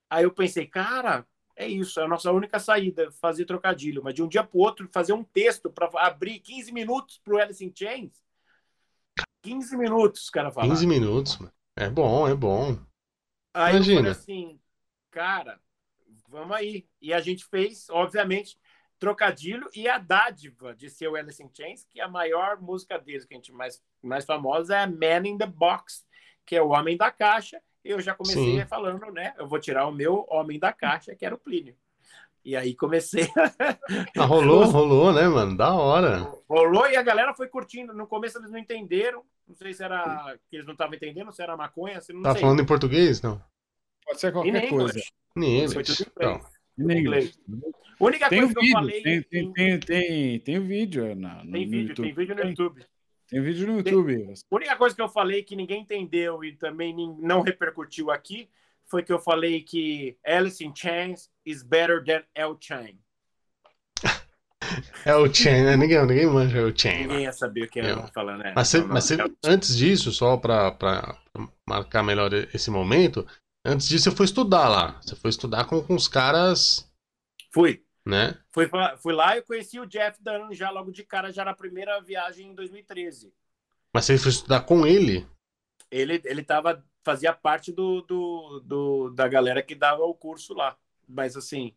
[0.08, 4.04] Aí eu pensei, cara, é isso, é a nossa única saída, fazer trocadilho.
[4.04, 7.38] Mas de um dia para outro, fazer um texto para abrir 15 minutos para o
[7.40, 8.22] Alice in Chains.
[9.42, 10.72] 15 minutos, cara falaram.
[10.72, 11.52] 15 minutos, mano.
[11.82, 12.78] É bom, é bom.
[13.52, 13.94] Aí Imagina.
[13.94, 14.60] eu falei assim,
[15.10, 15.60] cara,
[16.30, 16.88] vamos aí.
[17.02, 18.56] E a gente fez, obviamente,
[19.00, 23.26] Trocadilho e a dádiva de ser o Alice in Chains, que a maior música deles,
[23.26, 26.06] que a gente mais, mais famosa é Man in the Box,
[26.46, 28.66] que é o Homem da Caixa, eu já comecei Sim.
[28.68, 29.34] falando, né?
[29.40, 31.76] Eu vou tirar o meu homem da caixa, que era o Plínio.
[32.44, 33.28] E aí comecei.
[34.18, 35.56] ah, rolou, rolou, né, mano?
[35.56, 36.32] Da hora.
[36.50, 37.94] Rolou e a galera foi curtindo.
[37.94, 39.24] No começo eles não entenderam.
[39.48, 42.34] Não sei se era que eles não estavam entendendo, se era maconha, se não Tá
[42.34, 42.42] sei.
[42.42, 43.42] falando em português, não?
[44.06, 45.00] Pode ser qualquer coisa.
[45.36, 46.12] Nem inglês.
[46.20, 46.42] Não.
[46.90, 47.40] Em inglês.
[48.00, 49.04] Única tem coisa um que vídeo, eu falei.
[49.04, 52.06] Tem, tem, tem, tem, tem um vídeo na, no, tem vídeo, YouTube.
[52.06, 52.86] tem vídeo no YouTube.
[53.30, 54.34] Tem vídeo no YouTube.
[54.52, 58.50] A única coisa que eu falei que ninguém entendeu e também não repercutiu aqui
[58.92, 63.00] foi que eu falei que Alice in Chains is better than El Chain.
[65.04, 65.76] É o Chain, né?
[65.76, 67.08] Ninguém, ninguém manja o Chain.
[67.08, 68.54] Ninguém ia saber o que eu falando, né?
[68.56, 71.18] Mas, você, mas você, antes disso, só para
[71.68, 73.26] marcar melhor esse momento,
[73.66, 75.02] antes disso você foi estudar lá.
[75.02, 76.88] Você foi estudar com, com os caras.
[77.52, 77.84] Fui.
[78.06, 78.38] Né?
[78.52, 78.70] Fui,
[79.02, 82.52] fui lá e conheci o Jeff Dunn já logo de cara, já na primeira viagem
[82.52, 83.34] em 2013.
[83.94, 85.28] Mas você foi estudar com ele?
[85.90, 90.78] Ele, ele tava, fazia parte do, do, do, da galera que dava o curso lá.
[91.08, 91.76] Mas assim,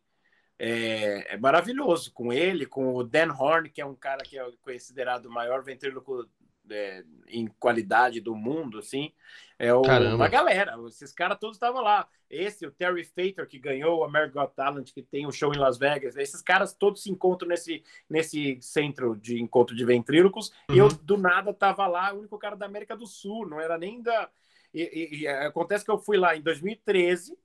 [0.59, 4.53] é, é, maravilhoso com ele, com o Dan Horn, que é um cara que é
[4.63, 6.29] considerado o maior ventríloco
[6.71, 9.13] é, em qualidade do mundo, assim.
[9.59, 12.09] É o, uma galera, esses caras todos estavam lá.
[12.29, 15.59] Esse, o Terry Fator, que ganhou o American Got Talent, que tem um show em
[15.59, 16.17] Las Vegas.
[16.17, 20.53] Esses caras todos se encontram nesse, nesse centro de encontro de ventrílocos.
[20.69, 20.75] Uhum.
[20.75, 23.79] E eu, do nada, tava lá, o único cara da América do Sul, não era
[23.79, 24.29] nem da.
[24.73, 27.39] E, e, e acontece que eu fui lá em 2013.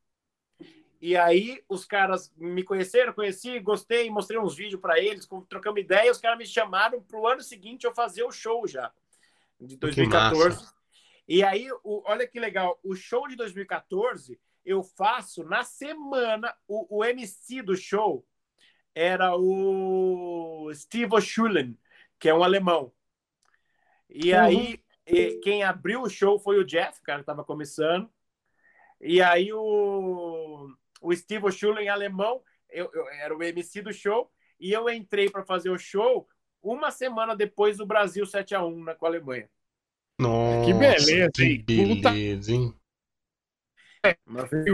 [1.02, 6.12] E aí os caras me conheceram, conheci, gostei, mostrei uns vídeos para eles, trocamos ideia,
[6.12, 8.92] os caras me chamaram para o ano seguinte eu fazer o show já
[9.60, 10.68] de 2014.
[11.28, 16.56] E aí, o, olha que legal, o show de 2014 eu faço na semana.
[16.68, 18.26] O, o MC do show
[18.94, 21.78] era o Steve Schulen,
[22.20, 22.92] que é um alemão.
[24.10, 24.40] E uhum.
[24.40, 28.10] aí, e, quem abriu o show foi o Jeff, cara estava começando.
[29.00, 30.70] E aí, o,
[31.02, 34.32] o Steve Schulen, alemão, eu, eu, era o MC do show.
[34.60, 36.28] E eu entrei para fazer o show
[36.62, 39.50] uma semana depois do Brasil 7 a 1 com a Alemanha.
[40.20, 42.74] Nossa, que beleza, que beleza, hein?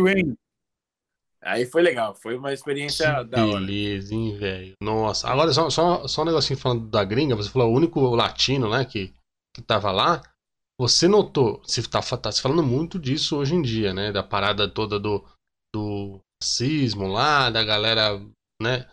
[0.07, 0.37] hein?
[1.41, 3.59] Aí foi legal, foi uma experiência que da hora.
[3.59, 4.73] Beleza, hein, velho?
[4.81, 8.67] Nossa, agora só, só, só um negocinho falando da gringa, você falou o único latino,
[8.69, 9.13] né, que,
[9.53, 10.23] que tava lá.
[10.79, 14.11] Você notou, você tá, tá se falando muito disso hoje em dia, né?
[14.11, 15.23] Da parada toda do,
[15.73, 18.19] do racismo lá, da galera,
[18.61, 18.85] né?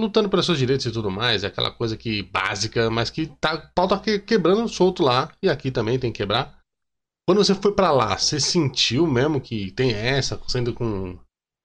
[0.00, 3.58] Lutando pelos seus direitos e tudo mais, é aquela coisa que básica, mas que tá,
[3.74, 6.58] pau tá quebrando solto lá, e aqui também tem que quebrar.
[7.28, 11.12] Quando você foi para lá, você sentiu mesmo que tem essa, sendo com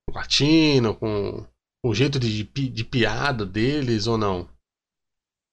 [0.09, 1.45] o latino, com
[1.83, 4.49] o jeito de, de piada deles ou não?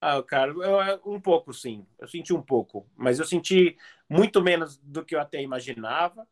[0.00, 1.86] Ah, cara, eu, um pouco sim.
[1.98, 3.76] Eu senti um pouco, mas eu senti
[4.08, 6.26] muito menos do que eu até imaginava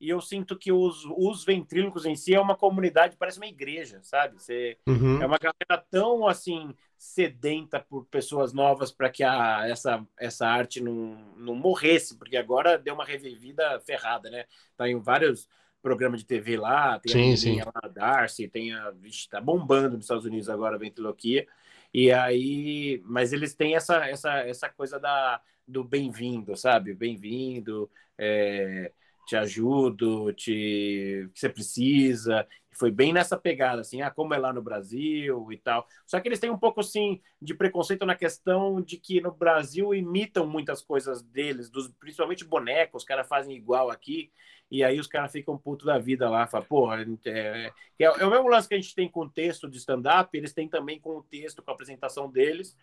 [0.00, 4.00] e eu sinto que os, os ventrílocos em si é uma comunidade, parece uma igreja,
[4.02, 4.34] sabe?
[4.40, 5.22] Você, uhum.
[5.22, 10.80] É uma galera tão, assim, sedenta por pessoas novas para que a, essa, essa arte
[10.80, 14.44] não, não morresse, porque agora deu uma revivida ferrada, né?
[14.76, 15.48] Tá em vários
[15.80, 17.60] programas de TV lá, tem sim, a sim.
[17.62, 18.90] lá, Darcy, tem a...
[18.90, 21.46] Vixe, tá bombando nos Estados Unidos agora a ventriloquia.
[21.94, 26.92] E aí, mas eles têm essa, essa, essa coisa da, do bem-vindo, sabe?
[26.92, 28.92] Bem-vindo, é
[29.26, 32.46] te ajudo, te que você precisa.
[32.72, 35.86] Foi bem nessa pegada, assim, ah, como é lá no Brasil e tal.
[36.06, 39.94] Só que eles têm um pouco, assim, de preconceito na questão de que no Brasil
[39.94, 44.30] imitam muitas coisas deles, dos, principalmente bonecos, os caras fazem igual aqui,
[44.70, 48.30] e aí os caras ficam puto da vida lá, falam, porra, é, é, é, o
[48.30, 51.16] mesmo lance que a gente tem com o texto de stand-up, eles têm também com
[51.16, 52.76] o texto, com a apresentação deles,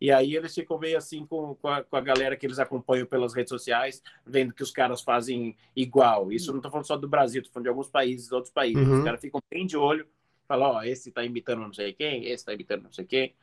[0.00, 3.06] E aí eles ficam meio assim com, com a, com, a, galera que eles acompanham
[3.06, 6.32] pelas redes sociais, vendo que os caras fazem igual.
[6.32, 8.86] Isso não tô falando só do Brasil, tô falando de alguns países, outros países.
[8.86, 8.98] Uhum.
[8.98, 10.06] Os caras ficam bem de olho,
[10.48, 13.34] falam, ó, oh, esse tá imitando não sei quem, esse tá imitando não sei quem.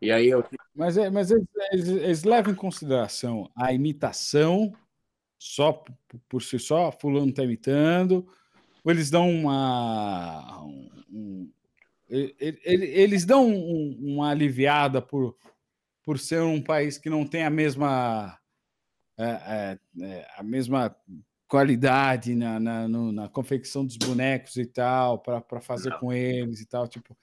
[0.00, 0.44] E aí eu...
[0.74, 4.72] Mas, é, mas eles, eles, eles levam em consideração a imitação
[5.38, 5.84] só
[6.28, 8.26] por si só, fulano tá imitando,
[8.84, 10.62] ou eles dão uma...
[11.10, 11.50] Um,
[12.08, 15.36] eles dão uma aliviada por,
[16.06, 18.38] por ser um país que não tem a mesma
[19.18, 20.94] é, é, é, a mesma
[21.48, 25.98] qualidade na, na, no, na, confecção dos bonecos e tal, para fazer não.
[25.98, 26.86] com eles e tal.
[26.86, 27.16] Tipo,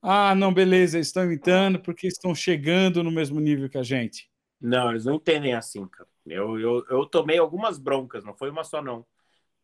[0.00, 4.30] ah, não, beleza, estão imitando porque estão chegando no mesmo nível que a gente.
[4.60, 6.08] Não, eles não entendem assim, cara.
[6.24, 9.04] Eu, eu, eu tomei algumas broncas, não foi uma só, não.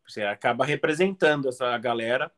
[0.07, 2.31] Você acaba representando essa galera,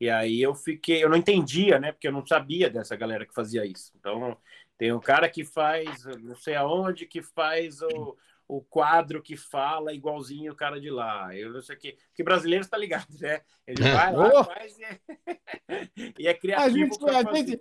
[0.00, 1.92] e aí eu fiquei, eu não entendia, né?
[1.92, 3.92] Porque eu não sabia dessa galera que fazia isso.
[3.98, 4.36] Então,
[4.82, 8.16] tem um cara que faz, não sei aonde, que faz o,
[8.48, 11.32] o quadro que fala igualzinho o cara de lá.
[11.36, 11.96] Eu não sei o que.
[12.12, 13.42] Que brasileiro está ligado, né?
[13.64, 14.42] Ele vai lá, oh.
[14.42, 14.98] faz e é,
[16.18, 16.66] e é criativo.
[16.66, 17.60] A gente, a gente,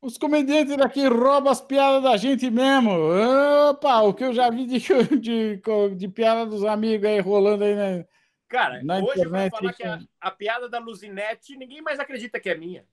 [0.00, 2.90] os comediantes daqui roubam as piadas da gente mesmo.
[3.68, 4.78] Opa, o que eu já vi de,
[5.20, 5.62] de,
[5.94, 8.06] de piada dos amigos aí rolando aí, né?
[8.48, 12.00] Cara, na hoje internet, eu vou falar que a, a, piada da Luzinete ninguém mais
[12.00, 12.86] acredita que é minha.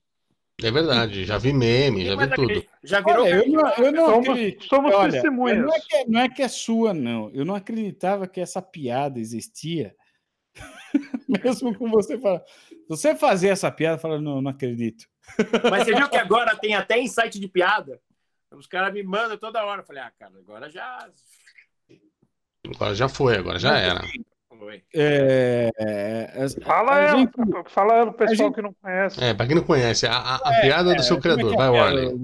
[0.62, 2.66] É verdade, já vi meme, já vi tudo.
[2.82, 4.64] Já virou olha, eu não, eu não somos, acredito.
[4.66, 5.58] Somos olha, testemunhas.
[5.58, 7.30] Não é, que, não é que é sua, não.
[7.30, 9.94] Eu não acreditava que essa piada existia.
[11.28, 12.42] Mesmo com você falar.
[12.88, 15.06] Você fazer essa piada, fala, não, não acredito.
[15.70, 18.00] Mas você viu que agora tem até insight de piada?
[18.52, 19.82] Os caras me mandam toda hora.
[19.82, 21.08] Eu falei, ah, cara, agora já.
[22.66, 24.00] Agora já foi, agora já era.
[24.94, 27.32] É, é, fala ela, gente,
[27.68, 29.22] fala ela, o pessoal gente, que não conhece.
[29.22, 31.68] É, para quem não conhece, a, a, a é, piada do seu é criador, vai,
[31.68, 32.14] Warley.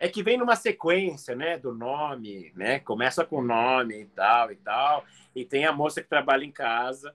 [0.00, 2.78] É que vem numa sequência, né, do nome, né?
[2.80, 6.52] Começa com o nome e tal e tal, e tem a moça que trabalha em
[6.52, 7.14] casa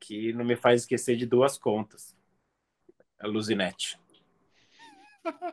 [0.00, 2.16] que não me faz esquecer de duas contas.
[3.20, 3.98] A Luzinete.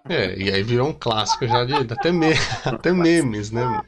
[0.07, 2.27] É, e aí virou um clássico já de até, me,
[2.65, 3.61] até memes, né?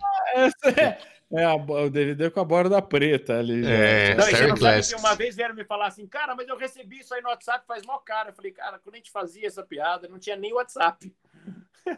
[0.77, 0.99] É,
[1.32, 3.65] é, a, o DVD com a borda preta ali.
[3.65, 4.99] É, não, Star Classics.
[4.99, 7.86] Uma vez vieram me falar assim, cara, mas eu recebi isso aí no WhatsApp faz
[7.86, 8.30] mó cara.
[8.30, 11.13] Eu falei, cara, quando a gente fazia essa piada, não tinha nem WhatsApp.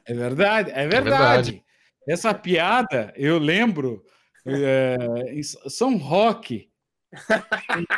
[0.05, 0.89] É verdade, é verdade.
[0.89, 1.65] É verdade.
[2.07, 4.03] Essa piada, eu lembro,
[4.45, 4.97] é,
[5.32, 6.69] em São Roque,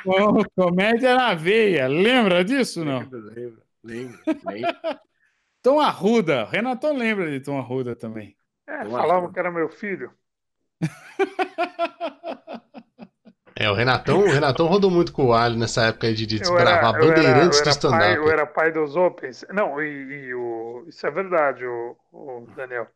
[0.04, 1.88] com comédia na veia.
[1.88, 3.00] Lembra disso, não?
[3.00, 4.20] Lembro, lembro, lembro.
[4.46, 5.00] lembro.
[5.62, 8.36] Tom Arruda, Renatão lembra de Tom Arruda também.
[8.68, 10.12] É, falavam que era meu filho.
[13.56, 16.92] É, o Renatão, o Renatão rodou muito com o Alho nessa época de, de desbravar
[16.94, 18.16] bandeirantes do stand-up.
[18.16, 19.46] Eu era pai dos Opens.
[19.54, 22.88] Não, e, e o, isso é verdade, o, o, Daniel.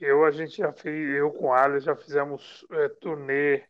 [0.00, 3.62] Eu, a gente já fez, eu com o Alho já fizemos é, turnê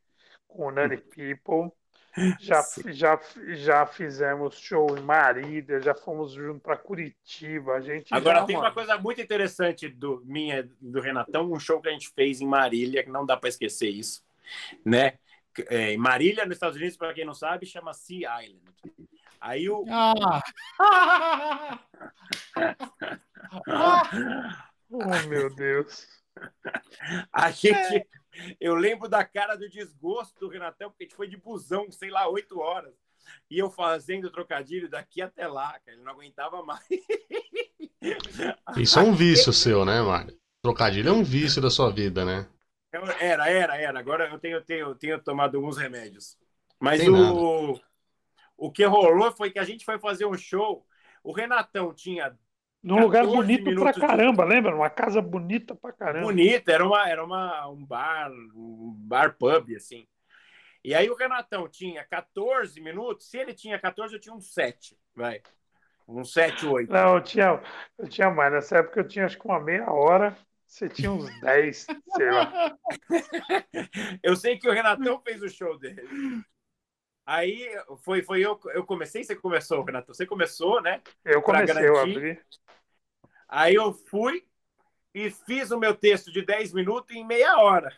[0.47, 1.73] com o Nani People.
[2.39, 3.19] Já, já,
[3.55, 7.73] já fizemos show em Marília, já fomos junto para Curitiba.
[7.75, 8.69] A gente Agora já, tem mano.
[8.69, 12.47] uma coisa muito interessante do minha do Renatão, um show que a gente fez em
[12.47, 14.23] Marília, que não dá para esquecer isso,
[14.85, 15.15] né?
[15.69, 18.63] É, em Marília, nos Estados Unidos, para quem não sabe, chama Sea Island.
[19.41, 20.41] Aí o ah.
[24.91, 26.07] oh meu Deus.
[27.33, 28.07] A gente
[28.61, 32.11] eu lembro da cara do desgosto do Renatão, porque a gente foi de busão, sei
[32.11, 32.95] lá, oito horas.
[33.51, 36.87] E eu fazendo trocadilho daqui até lá, cara, ele não aguentava mais.
[38.77, 40.37] Isso é um vício seu, né, Mário?
[40.63, 42.49] Trocadilho é um vício da sua vida, né?
[43.21, 43.99] Era, era, era.
[43.99, 46.37] Agora eu tenho, tenho, tenho tomado alguns remédios.
[46.79, 47.81] Mas o,
[48.57, 50.87] o que rolou foi que a gente foi fazer um show.
[51.23, 52.37] O Renatão tinha
[52.83, 54.51] num lugar bonito pra caramba, de...
[54.51, 54.75] lembra?
[54.75, 56.27] Uma casa bonita pra caramba.
[56.27, 60.07] Bonita, era, uma, era uma, um bar, um bar pub, assim.
[60.85, 64.99] E aí o Renatão tinha 14 minutos, se ele tinha 14, eu tinha uns 7,
[65.15, 65.41] vai.
[66.09, 66.93] Uns 7, 8.
[66.93, 67.63] Não, eu tinha,
[67.97, 68.53] eu tinha mais.
[68.53, 70.37] Nessa época eu tinha acho que uma meia hora.
[70.67, 72.77] Você tinha uns 10, sei lá.
[74.23, 76.03] eu sei que o Renatão fez o show dele.
[77.25, 77.69] Aí
[77.99, 80.13] foi, foi eu, eu comecei, você começou, Renato?
[80.13, 81.01] Você começou, né?
[81.25, 82.41] Eu comecei, eu abri.
[83.53, 84.43] Aí eu fui
[85.15, 87.95] e fiz o meu texto de 10 minutos em meia hora.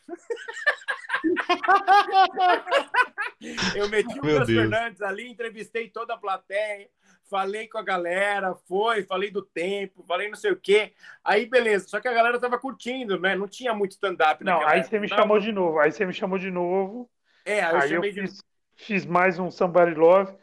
[3.77, 6.91] eu meti o Lucas Fernandes ali, entrevistei toda a plateia,
[7.31, 10.93] falei com a galera, foi, falei do tempo, falei não sei o quê.
[11.23, 13.37] Aí, beleza, só que a galera tava curtindo, né?
[13.37, 14.43] Não tinha muito stand-up.
[14.43, 17.09] Não, aí época, você me chamou de novo, aí você me chamou de novo.
[17.45, 18.43] É, aí eu aí eu fiz...
[18.75, 20.37] fiz mais um Somebody Love.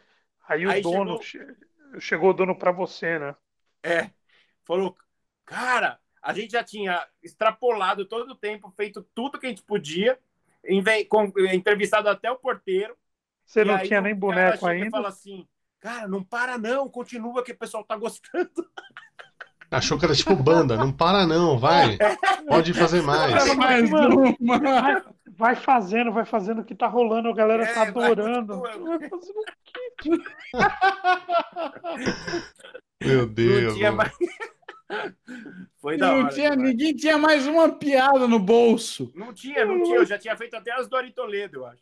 [0.48, 1.56] Aí, aí o dono chegou...
[2.00, 3.36] chegou o dono para você, né?
[3.84, 4.10] É.
[4.72, 4.96] Falou,
[5.46, 10.20] cara, A gente já tinha extrapolado todo o tempo, feito tudo que a gente podia,
[11.54, 12.96] entrevistado até o porteiro.
[13.46, 14.90] Você não aí tinha nem boneco e ainda?
[14.90, 15.48] fala assim,
[15.80, 18.52] cara, não para não, continua que o pessoal tá gostando.
[19.72, 20.78] Achou que era tipo banda.
[20.78, 22.02] Não para não, vai.
[22.48, 23.56] Pode fazer mais.
[23.56, 24.36] Mais Mano.
[24.78, 28.62] Vai, vai fazendo, vai fazendo o que tá rolando, a galera É, tá vai, adorando.
[28.62, 28.98] continua.
[29.00, 29.96] Vai fazendo o quê?
[33.02, 33.74] Meu Não Deus.
[33.74, 33.98] tinha mano.
[33.98, 34.12] mais...
[35.82, 36.30] Foi da Não hora.
[36.34, 39.12] tinha, ninguém tinha mais uma piada no bolso.
[39.16, 39.96] Não tinha, não tinha.
[39.98, 41.82] Eu já tinha feito até as do Ari Toledo, eu acho.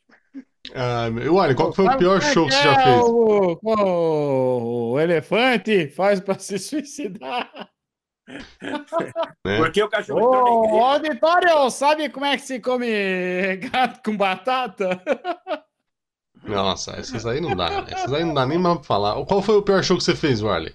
[0.74, 3.02] Ah, meu- olha, qual foi o pior show que você é já fez?
[3.06, 7.50] O, o- o elefante faz pra se suicidar.
[9.44, 9.58] né?
[9.58, 15.02] Porque o cachorro Ô, auditório, sabe como é que se come gato com batata?
[16.44, 17.86] Nossa, essas aí não dá.
[17.90, 19.26] Essas aí não dá nem mais pra falar.
[19.26, 20.74] Qual foi o pior show que você fez, Warley?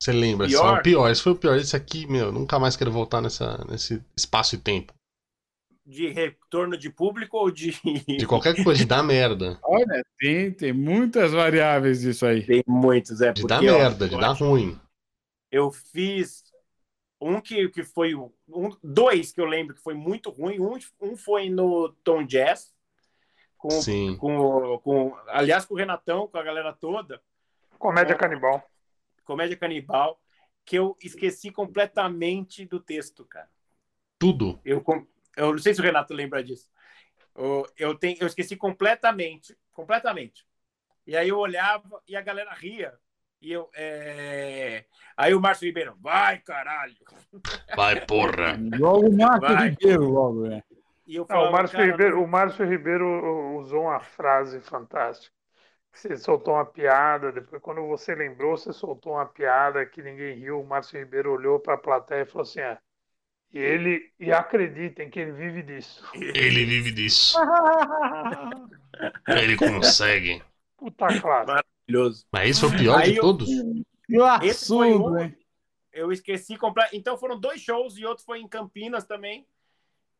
[0.00, 0.46] Você lembra?
[0.46, 0.78] Pior?
[0.78, 1.10] O pior.
[1.10, 1.56] Esse foi o pior.
[1.56, 4.94] Esse aqui, meu, nunca mais quero voltar nessa, nesse espaço e tempo.
[5.84, 7.72] De retorno de público ou de.
[8.06, 9.58] De qualquer coisa, de dar merda.
[9.64, 12.44] Olha, tem, tem muitas variáveis disso aí.
[12.44, 13.32] Tem muitos, é.
[13.32, 14.78] De porque, dar ó, merda, de dar ruim.
[15.50, 16.44] Eu fiz
[17.20, 18.14] um que, que foi.
[18.14, 20.60] Um, dois que eu lembro que foi muito ruim.
[20.60, 22.72] Um, um foi no Tom Jazz.
[23.56, 24.16] Com, Sim.
[24.16, 27.20] com, com, aliás, com o Renatão, com a galera toda.
[27.76, 28.62] Comédia canibal.
[29.28, 30.18] Comédia Canibal.
[30.64, 33.48] Que eu esqueci completamente do texto, cara.
[34.18, 34.60] Tudo.
[34.64, 34.84] Eu,
[35.36, 36.68] eu não sei se o Renato lembra disso.
[37.34, 40.46] Eu, eu, tenho, eu esqueci completamente, completamente.
[41.06, 42.92] E aí eu olhava e a galera ria.
[43.40, 44.84] E eu, é...
[45.16, 46.96] Aí o Márcio Ribeiro, vai caralho.
[47.74, 48.58] Vai, porra.
[48.78, 49.68] Logo o Vai.
[49.70, 50.62] Ribeiro, logo, né?
[51.06, 55.34] E eu Não, o, Márcio cara, Ribeiro, o Márcio Ribeiro usou uma frase fantástica.
[55.98, 60.60] Você soltou uma piada, depois, quando você lembrou, você soltou uma piada que ninguém riu.
[60.60, 62.78] O Márcio Ribeiro olhou para a plateia e falou assim: ah,
[63.52, 66.08] e ele, e acreditem que ele vive disso.
[66.14, 67.36] Ele vive disso.
[69.26, 70.40] Ele consegue.
[70.76, 71.48] Puta claro.
[71.48, 72.24] maravilhoso.
[72.30, 73.48] Mas esse foi o pior Aí de eu- todos?
[74.06, 74.20] Que
[74.72, 75.36] um- hein?
[75.92, 77.00] Eu esqueci completamente.
[77.00, 79.44] Então foram dois shows e outro foi em Campinas também,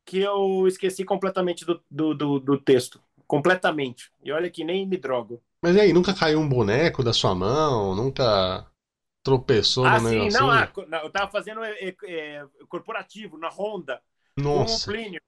[0.04, 3.00] que eu esqueci completamente do, do, do, do texto.
[3.28, 4.10] Completamente.
[4.24, 5.40] E olha que nem me drogo.
[5.62, 7.94] Mas e aí, nunca caiu um boneco da sua mão?
[7.94, 8.66] Nunca
[9.22, 10.70] tropeçou Ah, no sim, não, ah,
[11.02, 14.00] eu tava fazendo é, é, corporativo na Honda
[14.36, 14.90] com o Nossa.
[14.90, 15.20] Plínio.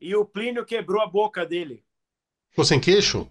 [0.00, 1.84] E o Plínio quebrou a boca dele.
[2.50, 3.30] Ficou sem queixo?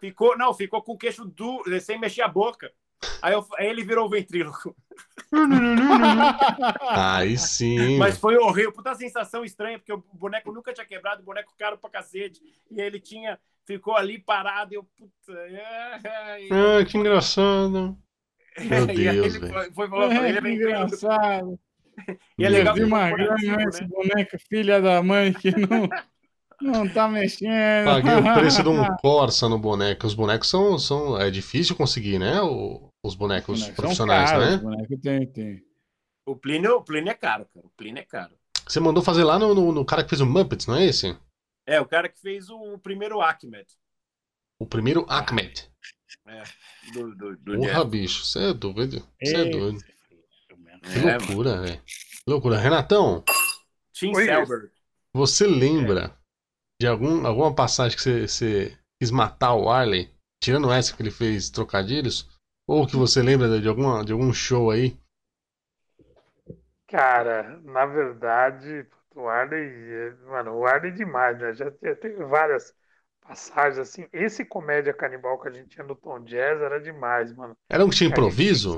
[0.00, 2.72] Ficou, não, ficou com o queixo duro, sem mexer a boca.
[3.22, 4.74] Aí, eu- aí ele virou o ventríloco.
[6.90, 7.98] Aí sim.
[7.98, 11.78] Mas foi horrível, puta sensação estranha, porque o boneco nunca tinha quebrado, o boneco caro
[11.78, 12.40] pra cacete.
[12.70, 15.32] E ele tinha, ficou ali parado e eu, puta.
[16.04, 17.96] ai, Ah, que engraçado.
[18.58, 20.84] Meu e aí Deus, ele foi, foi falando, ele É, é que ventríloco.
[20.84, 21.58] engraçado.
[22.38, 23.64] E é legal que uma grana né?
[23.68, 25.88] esse boneco, filha da mãe, que não,
[26.60, 27.86] não tá mexendo.
[27.86, 30.06] Paguei o preço de um Corsa no boneco.
[30.06, 30.78] Os bonecos são.
[30.78, 32.40] são é difícil conseguir, né?
[32.42, 34.56] O- os bonecos São profissionais, caros, né?
[34.58, 35.64] boneco tem, tem.
[36.26, 37.66] O Plínio, o Plínio é caro, cara.
[37.66, 38.34] O Plínio é caro.
[38.66, 41.16] Você mandou fazer lá no, no, no cara que fez o Muppets, não é esse?
[41.66, 43.66] É, o cara que fez o primeiro Ahmed.
[44.58, 45.70] O primeiro Ahmed.
[46.94, 48.24] Do, do, do Porra, bicho.
[48.24, 49.06] Você é doido.
[49.22, 49.78] Você é doido.
[50.58, 50.80] mesmo.
[50.82, 51.82] Que É, loucura, velho.
[51.82, 52.58] Que loucura.
[52.58, 53.22] Renatão,
[53.92, 54.70] Tim Selber.
[55.14, 56.16] você lembra
[56.80, 60.10] de algum, alguma passagem que você, você quis matar o Arley?
[60.42, 62.28] Tirando essa que ele fez trocadilhos?
[62.66, 64.96] Ou que você lembra de, alguma, de algum show aí?
[66.88, 71.52] Cara, na verdade, o Arley, mano, o Arley é demais, né?
[71.54, 72.74] Já, teve várias
[73.20, 74.08] passagens assim.
[74.12, 77.56] Esse comédia canibal que a gente tinha no Tom Jazz era demais, mano.
[77.68, 78.76] Era um que tinha improviso?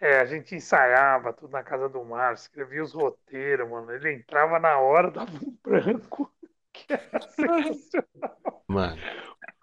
[0.00, 3.92] é, a gente ensaiava tudo na casa do Márcio, escrevia os roteiros, mano.
[3.92, 6.32] Ele entrava na hora, dava um branco,
[6.72, 8.64] que era sensacional.
[8.68, 9.00] Mano,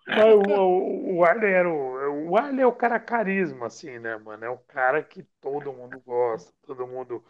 [0.06, 4.18] Mas o, o, o Arley era o, o Arley é o cara carisma, assim, né,
[4.18, 4.46] mano?
[4.46, 7.24] É o cara que todo mundo gosta, todo mundo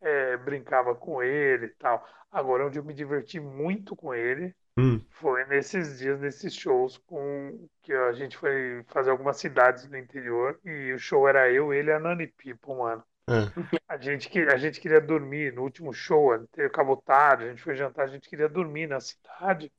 [0.00, 2.06] é, brincava com ele e tal.
[2.30, 5.04] Agora, onde eu me diverti muito com ele Hum.
[5.10, 10.58] foi nesses dias, nesses shows com que a gente foi fazer algumas cidades no interior
[10.64, 13.04] e o show era eu, ele e a Nani People, mano.
[13.28, 13.52] É.
[13.88, 16.32] A gente, que- a gente queria dormir no último show,
[16.66, 19.72] acabou tarde, a gente foi jantar, a gente queria dormir na cidade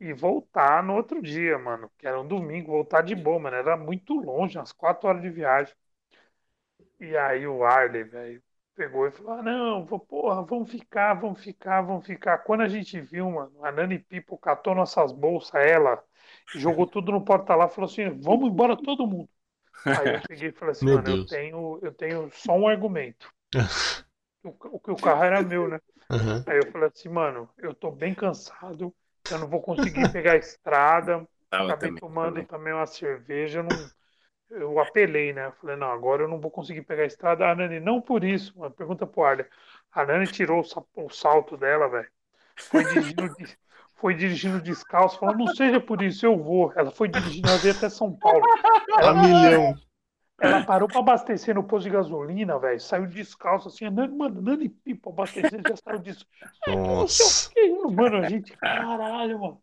[0.00, 1.90] e voltar no outro dia, mano.
[1.98, 3.56] Que era um domingo, voltar de boa, mano.
[3.56, 5.74] Era muito longe, umas quatro horas de viagem.
[7.00, 8.42] E aí o Arley, velho,
[8.76, 12.38] pegou e falou: ah, não, vou, porra, vamos ficar, vamos ficar, vamos ficar.
[12.38, 16.02] Quando a gente viu, mano, a Nani People catou nossas bolsas, ela,
[16.54, 19.28] jogou tudo no porta-lá e falou assim: vamos embora todo mundo.
[19.92, 21.26] Aí eu peguei e falei assim, Meu mano, eu Deus.
[21.26, 23.32] tenho, eu tenho só um argumento.
[24.42, 25.80] O, o, o carro era meu, né?
[26.10, 26.44] Aham.
[26.46, 28.94] Aí eu falei assim, mano, eu tô bem cansado,
[29.34, 31.26] eu não vou conseguir pegar a estrada.
[31.48, 32.00] Tava Acabei também.
[32.00, 33.90] tomando também uma cerveja, eu, não,
[34.50, 35.46] eu apelei, né?
[35.46, 37.46] Eu falei, não, agora eu não vou conseguir pegar a estrada.
[37.48, 38.74] A Nani, não por isso, mano.
[38.74, 39.46] Pergunta pro Arlen.
[39.92, 42.08] A Nani tirou o, sa- o salto dela, velho.
[42.68, 43.36] Foi dirigindo,
[43.96, 46.72] foi dirigindo descalço, falou, não seja por isso, eu vou.
[46.76, 48.50] Ela foi dirigindo, ela veio até São Paulo.
[49.00, 49.74] A milhão.
[50.40, 52.80] Ela parou pra abastecer no posto de gasolina, velho.
[52.80, 56.26] Saiu descalço assim, a Nani, mano, Nani Pipa abastecer, já saiu disso.
[56.66, 57.50] Nossa.
[57.92, 59.62] Mano, a gente, caralho, mano.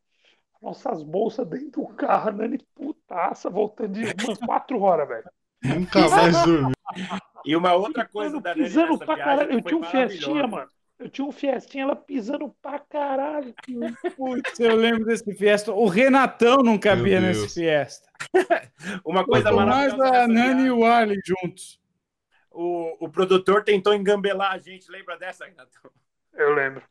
[0.62, 5.30] Nossas bolsas dentro do carro, a Nani putaça, voltando de umas quatro horas, velho.
[5.64, 6.74] Nunca mais dormi.
[7.46, 9.54] E uma outra coisa Mano, da Nani nessa pra viagem caralho.
[9.54, 10.48] Eu tinha um maravilhosa.
[10.48, 10.70] mano.
[11.00, 13.54] Eu tinha um Fiestinha, ela pisando pra caralho.
[14.16, 15.72] Putz, eu lembro desse Fiesta.
[15.72, 17.48] O Renatão não cabia nesse.
[17.54, 18.10] Fiesta.
[19.06, 20.24] Uma coisa Pô, mais maravilhosa.
[20.24, 21.80] a Nani e o Arley juntos.
[22.50, 25.92] o, o produtor tentou engambelar a gente, lembra dessa, Renatão?
[26.34, 26.84] Eu lembro.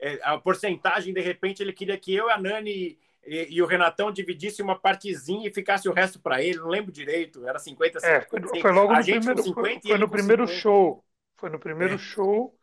[0.00, 4.10] É, a porcentagem, de repente, ele queria que eu, a Nani e, e o Renatão
[4.10, 6.58] dividissem uma partezinha e ficasse o resto para ele.
[6.58, 8.48] Não lembro direito, era 50, É, 50.
[8.48, 10.60] foi, foi logo a no gente primeiro, com 50 foi, foi no primeiro 50.
[10.60, 11.04] show.
[11.36, 11.98] Foi no primeiro É.
[11.98, 12.54] show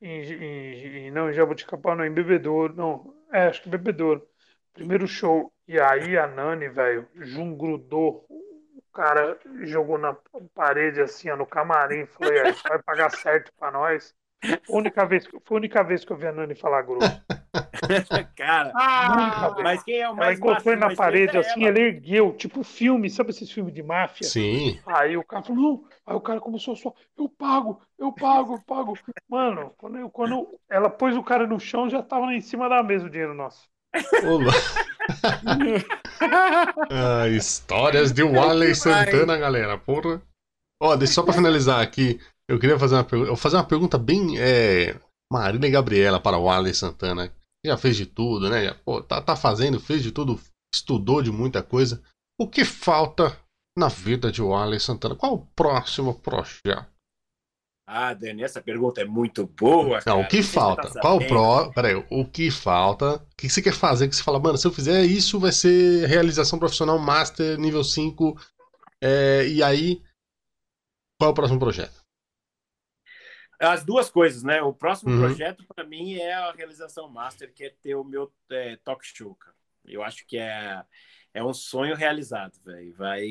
[0.00, 4.26] em, em, em- não, em Jabuticabal, não, em Bebedouro, não, é, acho que Bebedouro.
[4.72, 5.52] Primeiro show.
[5.66, 8.26] E aí a Nani, velho, Jun grudou.
[8.28, 10.16] O cara jogou na
[10.54, 12.06] parede assim, ó, no camarim.
[12.20, 14.14] Aí, vai pagar certo pra nós.
[14.68, 17.22] Única vez, foi a única vez que eu vi a Nani falar grosso.
[18.36, 19.62] Cara, Nunca, velho.
[19.64, 21.68] mas quem é o Ela mais encostou ele macio na parede é assim, ela.
[21.78, 24.26] ele ergueu, tipo filme, sabe esses filmes de máfia?
[24.28, 24.78] Sim.
[24.86, 25.84] Aí o cara falou, não.
[26.06, 28.98] Aí o cara começou só, eu pago, eu pago, eu pago.
[29.28, 32.68] Mano, quando, eu- quando ela pôs o cara no chão, já tava lá em cima
[32.68, 33.68] da mesa o dinheiro nosso.
[34.24, 34.52] Olá.
[36.90, 39.78] Ah, histórias de Wally Santana, galera.
[39.78, 40.20] Porra.
[40.82, 42.20] Ó, deixa só pra finalizar aqui.
[42.48, 43.30] Eu queria fazer uma pergunta.
[43.30, 44.38] Eu vou fazer uma pergunta bem.
[44.38, 44.96] É,
[45.32, 47.32] Marília e Gabriela para o Wally Santana.
[47.64, 48.64] Já fez de tudo, né?
[48.64, 50.40] Já, pô, tá, tá fazendo, fez de tudo,
[50.72, 52.02] estudou de muita coisa.
[52.38, 53.38] O que falta
[53.76, 55.16] na vida de Wally Santana?
[55.16, 56.86] Qual o próximo projeto?
[57.88, 59.98] Ah, Dani, essa pergunta é muito boa.
[59.98, 60.16] Não, cara.
[60.16, 60.92] o que Você falta?
[60.92, 61.72] tá Qual o pro...
[61.72, 63.14] Peraí, o que falta?
[63.14, 64.08] O que você quer fazer?
[64.08, 68.36] Que você fala, mano, se eu fizer isso, vai ser realização profissional Master nível 5.
[69.00, 70.02] É, e aí,
[71.20, 72.05] qual é o próximo projeto?
[73.58, 74.60] As duas coisas, né?
[74.62, 75.20] O próximo Uhum.
[75.20, 79.34] projeto, para mim, é a realização master, que é ter o meu é, talk show,
[79.34, 79.54] cara.
[79.84, 80.82] Eu acho que é,
[81.32, 82.92] é um sonho realizado, velho.
[82.94, 83.24] Vai.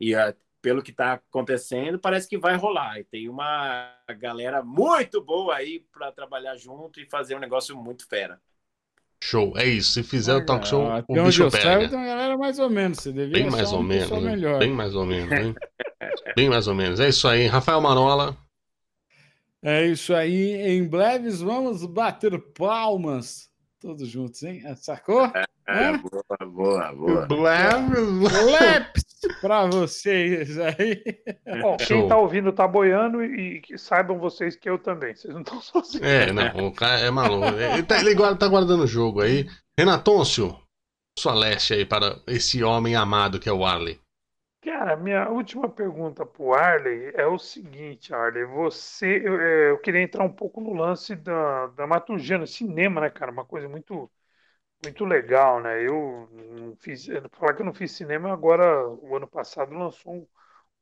[0.00, 2.98] E ah, pelo que está acontecendo, parece que vai rolar.
[2.98, 8.08] E tem uma galera muito boa aí para trabalhar junto e fazer um negócio muito
[8.08, 8.40] fera.
[9.22, 9.92] Show, é isso.
[9.92, 11.88] Se fizer o talk show, Até o onde bicho eu pega.
[11.88, 12.98] tem uma galera mais ou menos.
[12.98, 14.10] Você devia Bem mais ou uma menos.
[14.10, 14.20] né?
[14.20, 14.58] melhor.
[14.58, 15.54] Bem mais ou menos, hein?
[16.34, 16.98] Bem mais ou menos.
[16.98, 17.46] É isso aí.
[17.46, 18.36] Rafael Marola.
[19.64, 20.54] É isso aí.
[20.56, 23.50] Em breves vamos bater palmas.
[23.80, 24.62] Todos juntos, hein?
[24.76, 25.22] Sacou?
[25.66, 26.92] É, boa, boa,
[28.30, 29.04] Claps
[29.40, 31.02] pra vocês aí.
[31.62, 35.14] Bom, quem tá ouvindo tá boiando e que saibam vocês que eu também.
[35.14, 36.06] Vocês não estão sozinhos.
[36.06, 37.46] É, não, o cara é maluco.
[37.56, 39.48] Ele tá, ele guarda- tá guardando o jogo aí.
[39.78, 40.56] Renatôncio,
[41.18, 43.98] sua leste aí para esse homem amado que é o Arley.
[44.62, 48.44] Cara, minha última pergunta pro Arley é o seguinte, Arley.
[48.44, 53.10] Você, eu, é, eu queria entrar um pouco no lance da dramaturgia, no cinema, né,
[53.10, 53.32] cara?
[53.32, 54.08] Uma coisa muito,
[54.82, 55.82] muito legal, né?
[55.86, 60.14] Eu não fiz, eu- falar que eu não fiz cinema agora, o ano passado lançou
[60.14, 60.28] um,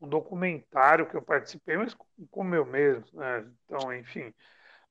[0.02, 3.46] um documentário que eu participei, mas com, com eu mesmo, né?
[3.66, 4.34] Então, enfim.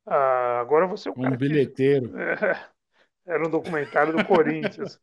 [0.05, 2.11] Ah, agora você é um Um cara que bilheteiro.
[2.13, 2.69] é,
[3.34, 4.99] era um documentário do Corinthians.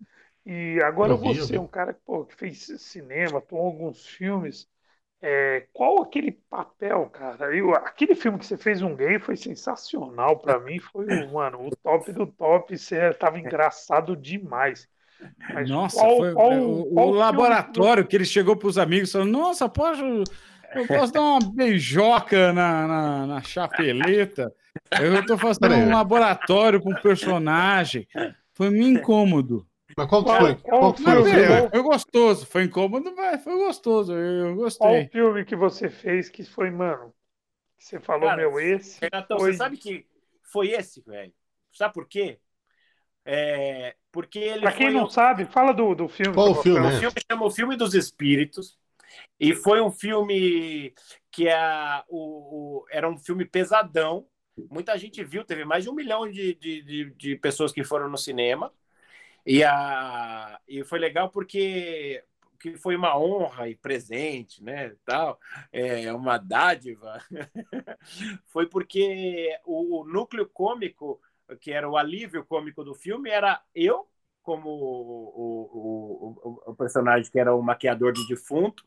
[0.46, 1.58] E agora Eu você vi.
[1.58, 4.68] é um cara que, pô, que fez cinema, atuou alguns filmes.
[5.22, 7.56] É, qual aquele papel, cara?
[7.56, 10.80] Eu, aquele filme que você fez um gay foi sensacional pra mim.
[10.80, 12.76] Foi, o, mano, o top do top.
[12.78, 14.88] Você tava engraçado demais.
[15.52, 18.78] Mas Nossa, qual- foi qual- o, o qual filme laboratório que ele chegou para os
[18.78, 20.28] amigos falou: Nossa, posso,
[20.74, 24.52] eu posso dar uma beijoca na, na, na chapeleta.
[24.96, 25.90] Eu estou fazendo um né?
[25.90, 28.06] laboratório com personagem.
[28.54, 29.66] Foi meio incômodo.
[29.96, 30.54] Mas qual que Qual- foi?
[30.56, 31.30] qual Qual que foi o filme?
[31.46, 31.54] filme?
[31.66, 32.46] é, foi gostoso.
[32.46, 34.12] Foi incômodo, mas foi gostoso.
[34.12, 34.18] Eu,
[34.48, 35.08] eu Qual gostei.
[35.08, 37.14] filme que você fez que foi, mano?
[37.78, 39.52] Que você falou, Cara, meu, esse Renatão, foi.
[39.52, 40.06] você sabe que
[40.50, 41.32] foi esse, velho?
[41.72, 42.38] Sabe por quê?
[43.24, 46.34] É, porque ele Pra quem foi não um- sabe, fala do, do filme.
[46.34, 46.86] Qual o filme?
[46.86, 48.78] O filme chama O Filme dos Espíritos.
[49.38, 50.92] E foi um filme
[51.30, 51.56] que é,
[52.08, 54.26] o, o- era um filme pesadão.
[54.70, 58.08] Muita gente viu, teve mais de um milhão de, de, de, de pessoas que foram
[58.08, 58.72] no cinema.
[59.46, 62.24] E, a, e foi legal porque
[62.58, 65.38] que foi uma honra e presente, né, tal,
[65.70, 67.20] é uma dádiva,
[68.46, 71.20] foi porque o, o, núcleo cômico,
[71.60, 74.08] que era o alívio cômico do filme, era eu
[74.42, 78.84] como o, o, o personagem que era o maquiador de defunto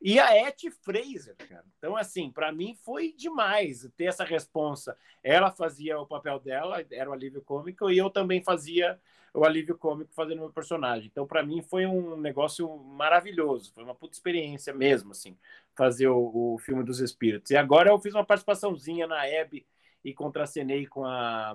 [0.00, 1.64] e a Etty Fraser, cara.
[1.78, 4.96] Então, assim, para mim foi demais ter essa responsa.
[5.22, 8.98] Ela fazia o papel dela, era o alívio cômico, e eu também fazia
[9.32, 11.08] o alívio cômico fazendo meu personagem.
[11.10, 13.72] Então, para mim, foi um negócio maravilhoso.
[13.72, 15.36] Foi uma puta experiência mesmo, assim,
[15.74, 17.50] fazer o, o filme dos espíritos.
[17.50, 19.66] E agora eu fiz uma participaçãozinha na Hebe
[20.04, 21.54] e contracenei com a,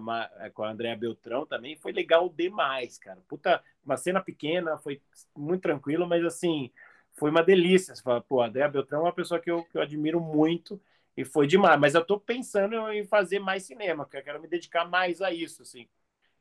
[0.53, 1.75] com a Andrea Beltrão também.
[1.75, 3.19] Foi legal demais, cara.
[3.27, 5.01] Puta, uma cena pequena, foi
[5.35, 6.71] muito tranquilo, mas assim,
[7.15, 7.95] foi uma delícia.
[7.95, 10.79] Você fala, pô, a Andrea Beltrão é uma pessoa que eu, que eu admiro muito
[11.17, 11.79] e foi demais.
[11.79, 15.31] Mas eu tô pensando em fazer mais cinema, porque eu quero me dedicar mais a
[15.31, 15.87] isso, assim.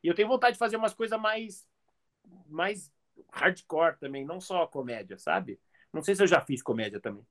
[0.03, 1.65] E eu tenho vontade de fazer umas coisas mais,
[2.47, 2.91] mais
[3.31, 5.59] hardcore também, não só comédia, sabe?
[5.91, 7.25] Não sei se eu já fiz comédia também.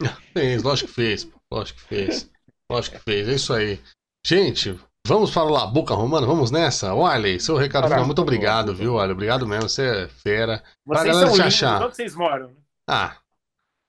[0.32, 2.30] Fez, lógico que fez, lógico que fez.
[2.68, 3.78] Lógico que fez, é isso aí.
[4.26, 6.94] Gente, vamos para o La Boca Romana, vamos nessa?
[6.94, 9.12] Wiley, seu recado final, muito obrigado, viu, Wiley?
[9.12, 10.62] Obrigado mesmo, você é fera.
[10.84, 11.82] Vocês pra galera te achar.
[11.82, 12.61] Onde vocês moram?
[12.88, 13.16] Ah,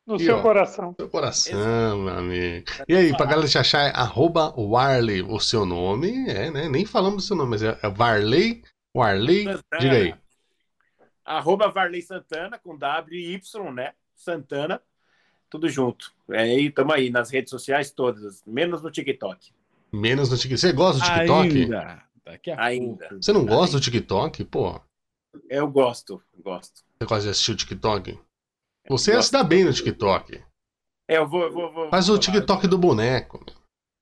[0.06, 0.94] no e, seu ó, coração.
[1.00, 2.66] Seu coração, meu amigo.
[2.88, 6.68] E aí, pra galera te achar, é arroba Warley, o seu nome, é, né?
[6.68, 8.62] Nem falamos do seu nome, mas é, é Varley,
[8.96, 9.80] Warley, Santana.
[9.80, 10.16] diga aí.
[11.24, 13.94] Arroba Varley Santana, com W e Y, né?
[14.14, 14.82] Santana,
[15.50, 16.14] tudo junto.
[16.32, 19.54] É aí, tamo aí, nas redes sociais todas, menos no TikTok.
[19.90, 20.60] Menos no TikTok.
[20.60, 21.48] Você gosta do TikTok?
[21.48, 22.04] Ainda.
[22.26, 23.08] Daqui a Ainda.
[23.08, 23.24] Pouco.
[23.24, 23.80] Você não gosta Ainda.
[23.80, 24.82] do TikTok, pô?
[25.50, 26.84] Eu gosto, gosto.
[27.00, 28.20] Você gosta de assistir o TikTok?
[28.90, 30.44] Você se dá bem no TikTok.
[31.08, 31.52] É, eu vou.
[31.52, 33.44] vou, vou Faz o TikTok do boneco.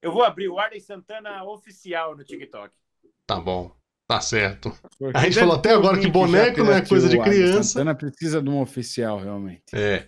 [0.02, 2.74] Eu vou abrir o Arley Santana oficial no TikTok.
[3.28, 3.76] Tá bom.
[4.12, 4.74] Tá certo.
[5.00, 7.64] Porque a gente falou até agora que boneco não é coisa de criança.
[7.64, 9.64] Santana precisa de um oficial, realmente.
[9.74, 10.06] É.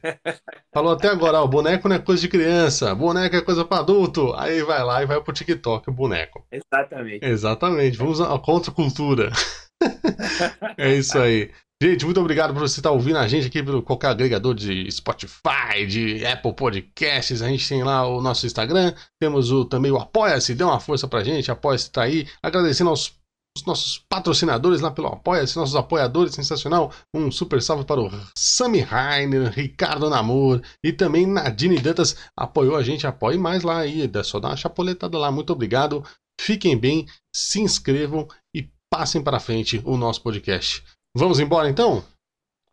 [0.74, 4.34] Falou até agora, ó, boneco não é coisa de criança, boneco é coisa para adulto.
[4.34, 6.45] Aí vai lá e vai pro TikTok o boneco.
[6.52, 7.26] Exatamente.
[7.26, 7.98] Exatamente.
[7.98, 9.32] Vamos à contra-cultura.
[10.78, 11.50] é isso aí.
[11.84, 15.85] Gente, muito obrigado por você estar ouvindo a gente aqui pelo qualquer agregador de Spotify,
[15.85, 17.41] de Apple Podcasts.
[17.41, 21.10] A gente tem lá o nosso Instagram, temos o, também o Apoia-se, dê uma força
[21.10, 22.26] pra gente, Apoia-se tá aí.
[22.41, 23.14] Agradecendo aos
[23.57, 26.89] os nossos patrocinadores lá pelo Apoia-se, nossos apoiadores, sensacional.
[27.14, 32.81] Um super salve para o Sami Rainer, Ricardo Namor e também Nadine Dantas apoiou a
[32.81, 33.05] gente.
[33.05, 35.30] Apoie mais lá aí, é só dar uma chapoletada lá.
[35.30, 36.01] Muito obrigado.
[36.39, 40.81] Fiquem bem, se inscrevam e passem para frente o nosso podcast.
[41.15, 42.03] Vamos embora então?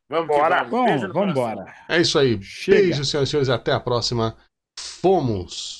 [0.09, 0.65] Vamos embora.
[0.65, 1.75] Vamos, vamos embora.
[1.89, 2.43] É isso aí.
[2.43, 2.79] Chega.
[2.79, 3.49] Beijo, senhoras e senhores.
[3.49, 4.37] Até a próxima.
[4.79, 5.80] Fomos.